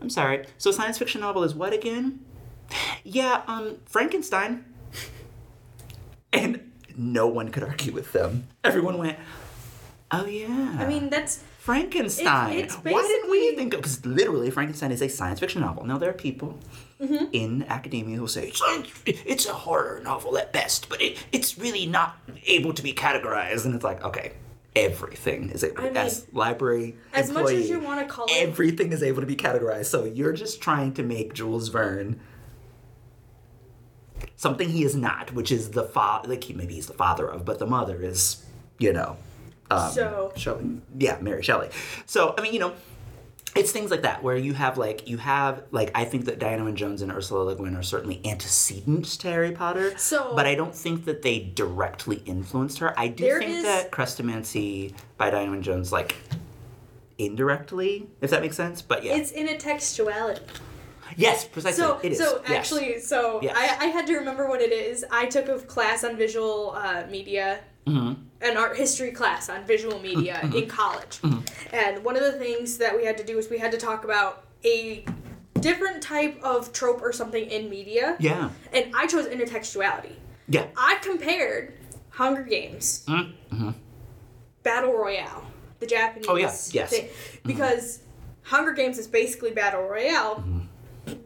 [0.00, 0.44] I'm sorry.
[0.58, 2.20] So, a science fiction novel is what again?
[3.04, 4.64] Yeah, um, Frankenstein."
[6.32, 8.48] And no one could argue with them.
[8.64, 9.18] Everyone went,
[10.10, 12.52] "Oh yeah." I mean that's Frankenstein.
[12.58, 13.80] It's- it's Why didn't we think of?
[13.80, 15.84] Because literally, Frankenstein is a science fiction novel.
[15.84, 16.58] Now there are people
[17.00, 17.26] Mm-hmm.
[17.32, 18.52] in academia will say
[19.06, 23.64] it's a horror novel at best, but it, it's really not able to be categorized.
[23.66, 24.32] And it's like, okay,
[24.74, 25.78] everything is able.
[25.80, 29.26] I mean, as library as much as you wanna call it- everything is able to
[29.28, 29.86] be categorized.
[29.86, 32.18] So you're just trying to make Jules Verne
[34.36, 36.28] something he is not, which is the father.
[36.28, 38.44] Like he, maybe he's the father of, but the mother is,
[38.78, 39.16] you know,
[39.70, 40.80] um, So- Shelley.
[40.98, 41.70] Yeah, Mary Shelley.
[42.06, 42.72] So I mean, you know,
[43.56, 46.64] it's things like that where you have like you have like I think that Diana
[46.64, 49.96] Wynne Jones and Ursula Le Guin are certainly antecedents to Harry Potter.
[49.98, 52.98] So- but I don't think that they directly influenced her.
[52.98, 56.16] I do think is- that Chrestomanci by Diana Wynne Jones like
[57.18, 58.82] indirectly, if that makes sense.
[58.82, 60.40] But yeah, it's intertextuality.
[61.16, 61.82] Yes, precisely.
[61.82, 62.18] So, it is.
[62.18, 62.50] so Yes.
[62.58, 63.56] actually, so Yes.
[63.58, 65.04] I, I had to remember what it is.
[65.10, 68.12] I took a class on visual uh, media, Mm-hmm.
[68.42, 71.20] an art history class on visual media in college.
[71.22, 71.74] Mm-hmm.
[71.74, 74.04] And one of the things that we had to do was we had to talk
[74.04, 75.04] about a
[75.60, 78.16] different type of trope or something in media.
[78.20, 78.50] Yeah.
[78.72, 80.12] And I chose intertextuality.
[80.48, 80.66] Yeah.
[80.76, 81.74] I compared
[82.10, 83.70] Hunger Games, Mm-hmm.
[84.62, 85.46] Battle Royale,
[85.80, 86.26] the Japanese.
[86.28, 86.46] Oh, yeah.
[86.46, 86.70] Yes.
[86.72, 86.88] Mm-hmm.
[86.88, 87.08] thing,
[87.44, 88.00] because
[88.42, 90.44] Hunger Games is basically Battle Royale.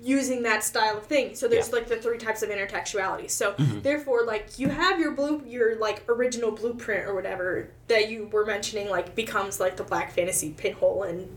[0.03, 1.75] Using that style of thing, so there's Mm-hmm.
[1.77, 1.81] Yeah.
[1.81, 1.91] Mm-hmm.
[1.93, 3.31] like the three types of intertextuality.
[3.31, 8.27] So therefore, like you have your blue, your like original blueprint or whatever that you
[8.33, 11.29] were mentioning, like becomes like the black fantasy pinhole and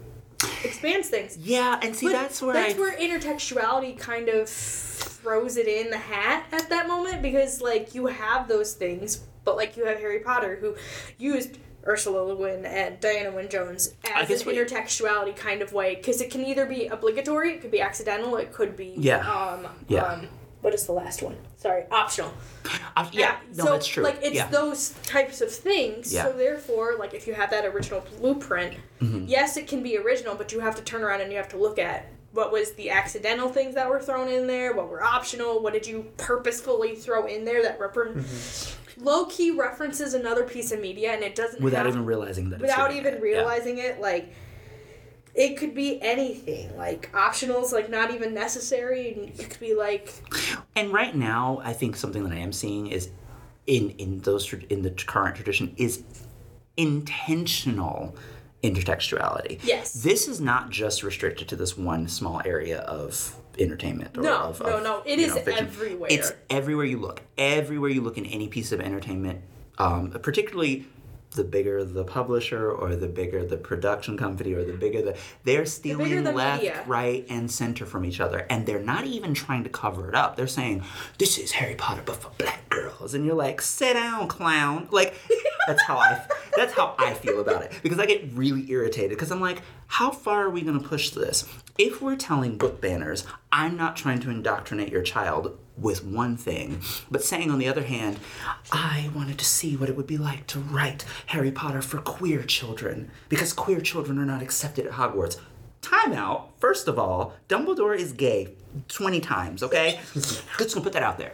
[0.63, 1.37] expands things.
[1.37, 5.89] Yeah, and see But that's where that's I where intertextuality kind of throws it in
[5.89, 9.99] the hat at that moment because like you have those things, but like you have
[9.99, 10.75] Harry Potter who
[11.17, 11.57] used
[11.87, 16.21] Ursula Le Guin and Diana Wynne Jones as an what- intertextuality kind of way because
[16.21, 19.19] it can either be obligatory, it could be accidental, it could be Yeah.
[19.29, 20.03] um Yeah.
[20.03, 20.27] um
[20.61, 21.37] what is the last one?
[21.57, 22.33] Sorry, optional.
[22.97, 24.03] I, yeah, no, so, that's true.
[24.03, 24.47] Like it's yeah.
[24.47, 26.11] those types of things.
[26.11, 26.23] Yeah.
[26.25, 29.25] So therefore, like if you have that original blueprint, Mm-hmm.
[29.27, 31.57] yes, it can be original, but you have to turn around and you have to
[31.57, 35.61] look at what was the accidental things that were thrown in there, what were optional,
[35.61, 38.15] what did you purposefully throw in there that repre-
[38.97, 42.59] low key references another piece of media, and it doesn't without have, even realizing that.
[42.59, 44.33] without even realizing it, like.
[45.33, 50.13] It could be anything, like optionals, like not even necessary, and it could be like
[50.77, 53.09] And right now, I think something that I am seeing is
[53.67, 56.03] in in those in the current tradition is
[56.77, 58.15] intentional
[58.63, 59.59] intertextuality.
[59.63, 59.93] Yes.
[59.93, 64.59] This is not just restricted to this one small area of entertainment or No, of,
[64.61, 66.09] no, of, no, it is know, everywhere.
[66.11, 67.21] It's everywhere you look.
[67.37, 69.41] Everywhere you look in any piece of entertainment,
[69.77, 70.85] um, particularly
[71.35, 75.65] the bigger the publisher or the bigger the production company or the bigger the they're
[75.65, 76.83] stealing the left, media.
[76.87, 80.35] right, and center from each other, and they're not even trying to cover it up.
[80.35, 80.83] They're saying
[81.17, 84.87] this is Harry Potter, but for black girls, and you're like, sit down, clown.
[84.91, 85.15] Like
[85.67, 86.25] that's how I
[86.55, 90.11] that's how I feel about it because I get really irritated because I'm like, how
[90.11, 91.45] far are we going to push this?
[91.77, 96.79] If we're telling book banners, I'm not trying to indoctrinate your child with one thing,
[97.11, 98.17] but saying on the other hand,
[98.71, 102.43] I wanted to see what it would be like to write Harry Potter for queer
[102.43, 105.37] children because queer children are not accepted at Hogwarts.
[105.81, 106.51] Time out.
[106.59, 108.53] First of all, Dumbledore is gay
[108.87, 109.99] 20 times, okay?
[110.13, 111.33] Just gonna put that out there.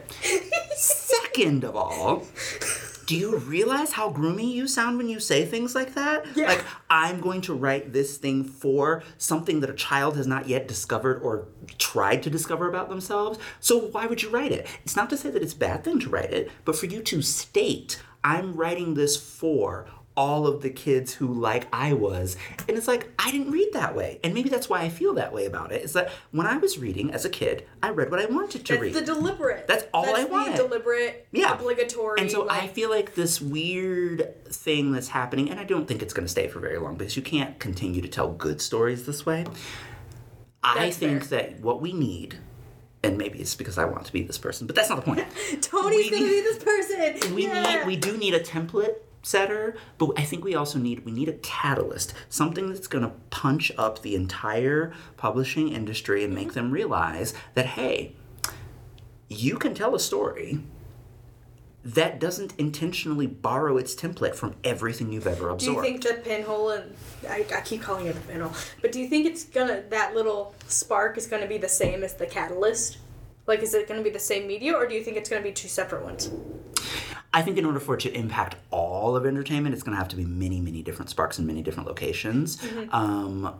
[0.76, 2.26] Second of all,
[3.12, 6.26] do you realize how groomy you sound when you say things like that?
[6.34, 6.47] Yeah.
[6.47, 10.66] Like, I'm going to write this thing for something that a child has not yet
[10.66, 13.38] discovered or tried to discover about themselves.
[13.59, 14.66] So why would you write it?
[14.86, 17.01] It's not to say that it's a bad thing to write it, but for you
[17.01, 19.88] to state, I'm writing this for
[20.18, 22.36] all of the kids who like I was.
[22.68, 24.20] And it's like, I didn't read that way.
[24.24, 25.84] And maybe that's why I feel that way about it.
[25.84, 28.74] Is that when I was reading as a kid, I read what I wanted to
[28.74, 28.93] That's read.
[28.93, 29.68] the deliberate.
[29.68, 30.55] That's all I the wanted.
[30.57, 31.53] deliberate, Yeah.
[31.53, 32.20] obligatory.
[32.20, 36.14] And so I feel like this weird thing that's happening, and I don't think it's
[36.14, 39.26] going to stay for very long because you can't continue to tell good stories this
[39.26, 39.45] way.
[40.64, 41.39] I think fair.
[41.51, 42.38] that what we need,
[43.01, 45.26] and maybe it's because I want to be this person, but that's not the point.
[45.62, 47.34] Tony's we gonna be this person.
[47.34, 47.78] we yeah.
[47.78, 51.30] need we do need a template setter but i think we also need we need
[51.30, 56.72] a catalyst something that's going to punch up the entire publishing industry and make them
[56.72, 58.16] realize that hey
[59.30, 60.60] you can tell a story
[61.84, 65.82] that doesn't intentionally borrow its template from everything you've ever absorbed.
[65.82, 66.96] Do you think the pinhole and
[67.28, 70.54] I, I keep calling it a pinhole, but do you think it's gonna that little
[70.68, 72.98] spark is gonna be the same as the catalyst?
[73.48, 75.52] Like, is it gonna be the same media, or do you think it's gonna be
[75.52, 76.30] two separate ones?
[77.34, 80.10] I think in order for it to impact all of entertainment, it's going to have
[80.10, 82.58] to be many, many different sparks in many different locations.
[82.58, 82.94] Mm-hmm.
[82.94, 83.54] Um,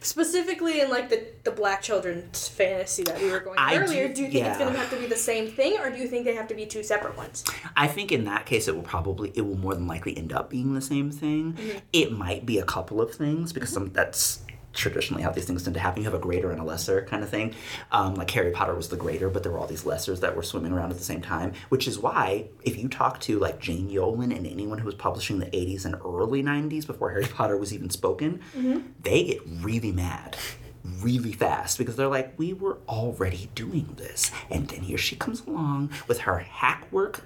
[0.00, 4.08] Specifically in like the the black children's fantasy that we were going I earlier.
[4.08, 6.08] do- Do, you think it's gonna have to be the same thing, or do you
[6.08, 7.44] think they have to be two separate ones?
[7.76, 10.48] I think in that case, it will probably, it will more than likely end up
[10.48, 11.52] being the same thing.
[11.52, 11.78] Mm-hmm.
[11.92, 14.40] It might be a couple of things because some, that's
[14.78, 16.02] traditionally how these things tend to happen.
[16.02, 17.54] You have a greater and a lesser kind of thing.
[17.92, 20.42] Um, like Harry Potter was the greater, but there were all these lessers that were
[20.42, 23.90] swimming around at the same time, which is why if you talk to like Jane
[23.90, 27.72] Yolen and anyone who was publishing the 80s and early 90s before Harry Potter was
[27.74, 28.40] even spoken,
[29.02, 30.36] they get really mad
[31.00, 34.30] really fast because they're like, we were already doing this.
[34.50, 37.24] And then here she comes along with her hack work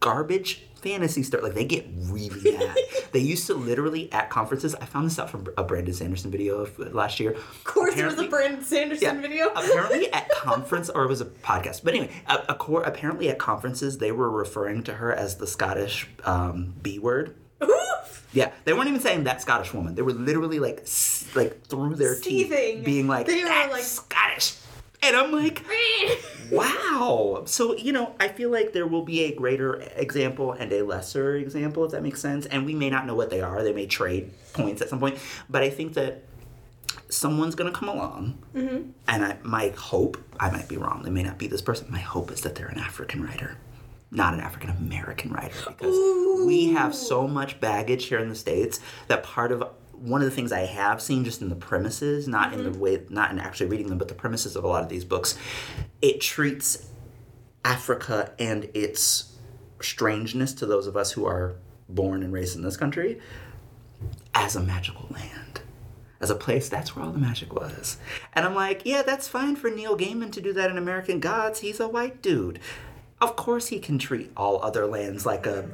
[0.00, 1.42] garbage fantasy stuff.
[1.42, 2.76] Like they get really mad.
[3.12, 4.74] they used to literally at conferences.
[4.76, 7.32] I found this out from a Brandon Sanderson video of last year.
[7.32, 9.46] Of course, it was a Brandon Sanderson video.
[9.56, 11.82] apparently at conference or it was a podcast.
[11.84, 15.46] But anyway, a, a cor- apparently at conferences they were referring to her as the
[15.46, 17.34] Scottish um, B word.
[18.32, 19.94] Yeah, they weren't even saying that Scottish woman.
[19.94, 20.86] They were literally like,
[21.34, 22.76] like through their Seething.
[22.76, 24.56] teeth, being like, They were "That's like- Scottish."
[25.02, 25.62] And I'm like,
[26.50, 27.42] wow.
[27.46, 31.36] So, you know, I feel like there will be a greater example and a lesser
[31.36, 32.46] example, if that makes sense.
[32.46, 33.62] And we may not know what they are.
[33.62, 35.18] They may trade points at some point.
[35.48, 36.24] But I think that
[37.08, 38.42] someone's going to come along.
[38.54, 38.90] Mm-hmm.
[39.06, 41.86] And I, my hope, I might be wrong, they may not be this person.
[41.90, 43.56] My hope is that they're an African writer.
[44.10, 48.78] Not an African American writer, because we have so much baggage here in the States
[49.08, 49.64] that part of
[50.00, 52.80] one of the things I have seen just in the premises, not in the mm-hmm.
[52.80, 55.36] way, not in actually reading them, but the premises of a lot of these books,
[56.02, 56.88] it treats
[57.64, 59.36] Africa and its
[59.80, 61.56] strangeness to those of us who are
[61.88, 63.20] born and raised in this country
[64.34, 65.60] as a magical land.
[66.20, 67.98] As a place, that's where all the magic was.
[68.32, 71.60] And I'm like, yeah, that's fine for Neil Gaiman to do that in American Gods.
[71.60, 72.58] He's a white dude.
[73.20, 75.68] Of course, he can treat all other lands like a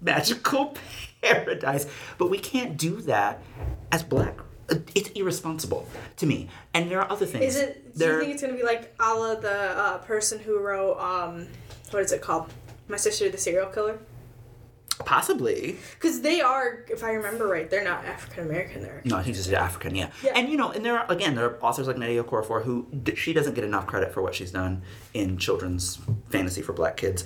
[0.00, 0.76] magical
[1.22, 1.86] paradise,
[2.18, 3.42] but we can't do that
[3.92, 4.38] as black.
[4.94, 5.88] It's irresponsible
[6.18, 6.48] to me.
[6.74, 7.56] And there are other things.
[7.56, 7.92] Is it?
[7.94, 10.98] Do There- you think it's gonna be like a la the uh, person who wrote
[10.98, 11.46] um,
[11.90, 12.52] what is it called?
[12.88, 13.98] My sister, the serial killer.
[15.04, 15.76] Possibly.
[15.94, 18.82] Because they are, if I remember right, they're not African American.
[18.82, 20.10] They're No, he's just African, yeah.
[20.24, 20.32] Yeah.
[20.34, 23.32] And you know, and there are again, there are authors like Nnedi Okorafor who she
[23.32, 24.82] doesn't get enough credit for what she's done
[25.14, 25.98] in children's
[26.30, 27.24] fantasy for black kids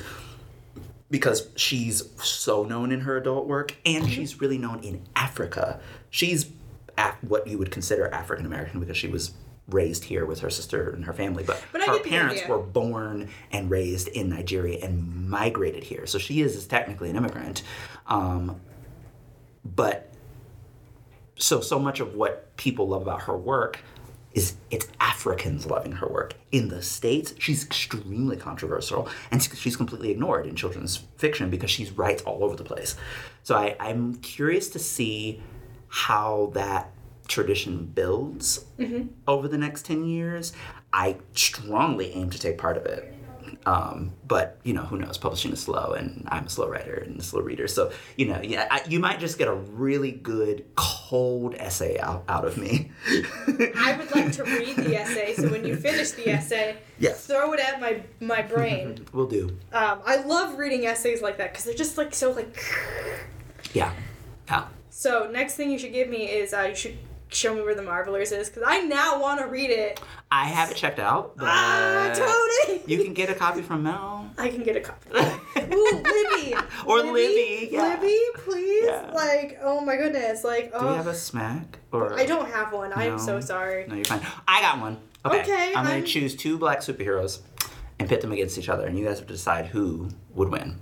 [1.12, 4.12] because she's so known in her adult work and Mm-hmm.
[4.12, 5.78] she's really known in Africa.
[6.10, 6.50] She's
[7.20, 9.32] what you would consider African American because she was
[9.68, 13.70] raised here with her sister and her family, but, But her parents were born and
[13.70, 16.06] raised in Nigeria and migrated here.
[16.06, 17.62] So she is technically an immigrant.
[18.06, 18.60] Um,
[19.64, 20.12] but
[21.36, 23.78] so so much of what people love about her work
[24.34, 26.34] is it's Africans loving her work.
[26.50, 31.84] In the States, she's extremely controversial and she's completely ignored in children's fiction because she
[31.90, 32.96] writes all over the place.
[33.42, 35.42] So I, I'm curious to see
[35.88, 36.90] how that
[37.28, 38.64] tradition builds
[39.28, 40.52] over the next 10 years.
[40.92, 43.14] I strongly aim to take part of it.
[43.64, 45.18] Um, but you know, who knows?
[45.18, 47.68] Publishing is slow, and I'm a slow writer and a slow reader.
[47.68, 52.24] So you know, yeah, I, you might just get a really good cold essay out,
[52.28, 52.90] out of me.
[53.76, 57.26] I would like to read the essay, so when you finish the essay, Yes.
[57.26, 59.04] throw it at my my brain.
[59.12, 59.56] We'll do.
[59.72, 62.56] Um, I love reading essays like that because they're just like so like.
[63.74, 63.92] Yeah,
[64.48, 64.66] yeah.
[64.90, 66.98] So next thing you should give me is uh, you should
[67.32, 70.00] show me where the Marvelers is because I now want to read it.
[70.30, 72.12] I have it checked out, but Ah,
[72.66, 72.80] Tony!
[72.86, 74.30] you can get a copy from Mel.
[74.38, 75.10] I can get a copy.
[75.74, 76.54] Ooh, Libby.
[76.86, 77.94] Or Libby, yeah.
[77.94, 78.84] Libby, please.
[78.86, 79.10] Yeah.
[79.14, 80.44] Like, oh my goodness.
[80.44, 80.90] Like, Do oh.
[80.90, 81.78] we have a smack?
[81.92, 82.92] Or I don't have one.
[82.92, 83.86] I am so sorry.
[83.86, 84.20] No, you're fine.
[84.48, 84.98] I got one.
[85.24, 85.40] Okay.
[85.42, 87.40] Okay, I'm gonna choose two black superheroes
[87.98, 90.78] and pit them against each other, and you guys have to decide who would win.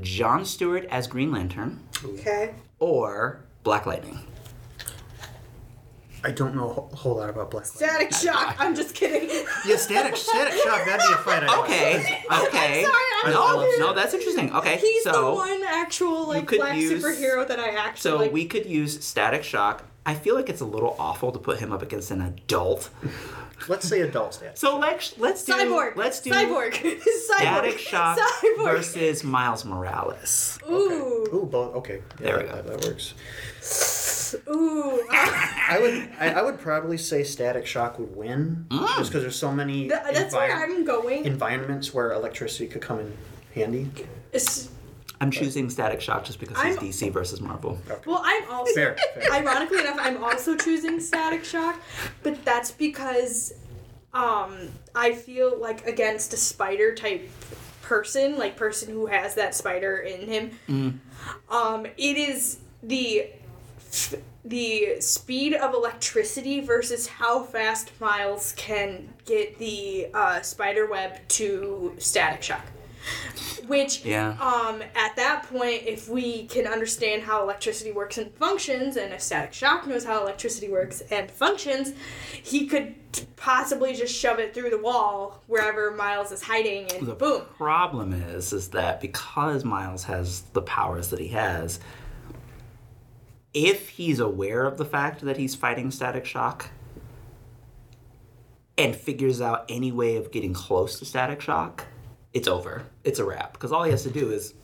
[0.00, 2.54] John Stewart as Green Lantern Okay.
[2.78, 4.18] or Black Lightning.
[6.22, 7.88] I don't know a whole- whole lot about Black Lightning.
[7.88, 8.56] Static shock.
[8.58, 9.28] I'm just kidding.
[9.66, 10.84] Yeah, static, static shock.
[10.86, 11.42] That'd be a fight.
[11.44, 11.96] I'd Okay.
[12.46, 12.82] Okay.
[12.84, 14.52] sorry, I'm no, no, that's interesting.
[14.54, 14.76] Okay.
[14.78, 18.32] He's so, the one actual like could black use- superhero that I actually So like.
[18.32, 19.84] we could use Static Shock.
[20.06, 22.88] I feel like it's a little awful to put him up against an adult.
[23.68, 24.56] Let's say adult static.
[24.56, 25.94] So let's let's do Cyborg.
[25.96, 26.72] let's do Cyborg.
[26.72, 27.02] Cyborg.
[27.26, 28.64] Static Shock Cyborg.
[28.64, 30.58] versus Miles Morales.
[30.70, 31.28] Ooh.
[31.34, 31.74] Ooh, both.
[31.76, 31.96] Okay.
[32.18, 32.76] Yeah, There we that, go.
[32.76, 33.14] That works.
[34.48, 35.02] Ooh.
[35.10, 36.08] I would.
[36.20, 38.86] I, I would probably say Static Shock would win, Mm.
[38.98, 41.24] just because there's so many th- that's where I'm going.
[41.24, 43.16] environments where electricity could come in
[43.54, 43.90] handy.
[44.32, 44.68] It's-
[45.22, 47.78] I'm choosing Static Shock just because he's I'm- DC versus Marvel.
[48.06, 49.32] well, I'm also Fair, fair.
[49.32, 51.76] ironically enough, I'm also choosing Static Shock,
[52.22, 53.52] but that's because
[54.14, 57.28] um, I feel like against a spider type
[57.82, 61.00] person, like person who has that spider in him,
[61.50, 63.26] um, it is the
[64.44, 71.94] the speed of electricity versus how fast Miles can get the uh, spider web to
[71.98, 72.64] Static Shock.
[73.66, 74.36] Which, Yeah.
[74.40, 79.22] um, at that point, if we can understand how electricity works and functions, and if
[79.22, 81.92] Static Shock knows how electricity works and functions,
[82.42, 82.94] he could
[83.36, 87.42] possibly just shove it through the wall wherever Miles is hiding, and The boom.
[87.56, 91.80] problem is, is that because Miles has the powers that he has,
[93.54, 96.70] if he's aware of the fact that he's fighting Static Shock
[98.78, 101.84] and figures out any way of getting close to Static Shock,
[102.32, 102.84] it's over.
[103.04, 103.52] It's a wrap.
[103.54, 104.54] Because all he has to do is,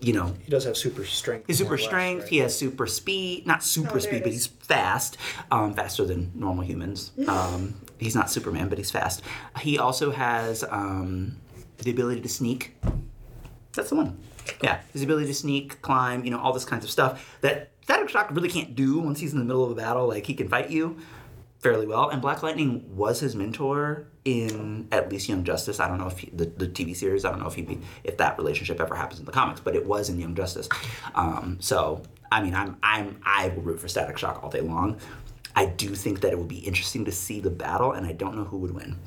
[0.00, 1.46] you know, He does have super strength.
[1.46, 2.20] He's super or less, strength.
[2.22, 2.28] right?
[2.30, 3.46] He has super speed.
[3.46, 5.16] Not super Oh, speed, but he's fast.
[5.50, 7.12] Um, faster than normal humans.
[7.28, 9.22] Um, he's not Superman, but he's fast.
[9.60, 11.36] He also has um,
[11.78, 12.76] the ability to sneak.
[13.74, 14.18] That's the one.
[14.62, 18.10] Yeah, his ability to sneak, climb, you know, all this kinds of stuff that Static
[18.10, 20.08] Shock really can't do once he's in the middle of a battle.
[20.08, 20.98] Like he can fight you,
[21.60, 22.10] fairly well.
[22.10, 25.80] And Black Lightning was his mentor in at least Young Justice.
[25.80, 27.24] I don't know if he, the, the TV series.
[27.24, 29.86] I don't know if he if that relationship ever happens in the comics, but it
[29.86, 30.68] was in Young Justice.
[31.14, 34.98] Um, so I mean, I'm I'm I will root for Static Shock all day long.
[35.56, 38.36] I do think that it would be interesting to see the battle, and I don't
[38.36, 38.98] know who would win.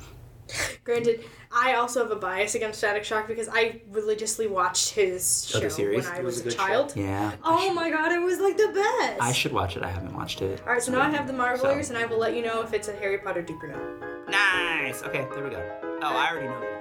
[0.84, 1.24] Granted,
[1.54, 5.64] I also have a bias against Static Shock because I religiously watched his Oh, show
[5.64, 6.04] the series?
[6.06, 6.92] when I It was was, a a good child.
[6.96, 7.32] Yeah.
[7.44, 9.20] Oh my god, it was like the best.
[9.22, 9.82] I should watch it.
[9.82, 10.60] I haven't watched it.
[10.66, 12.62] All right, so now I have the Marvelers, So- and I will let you know
[12.62, 14.28] if it's a Harry Potter dupe or not.
[14.30, 15.02] Nice.
[15.02, 15.98] Okay, there we go.
[16.02, 16.62] Oh, I already know that.
[16.62, 16.71] you are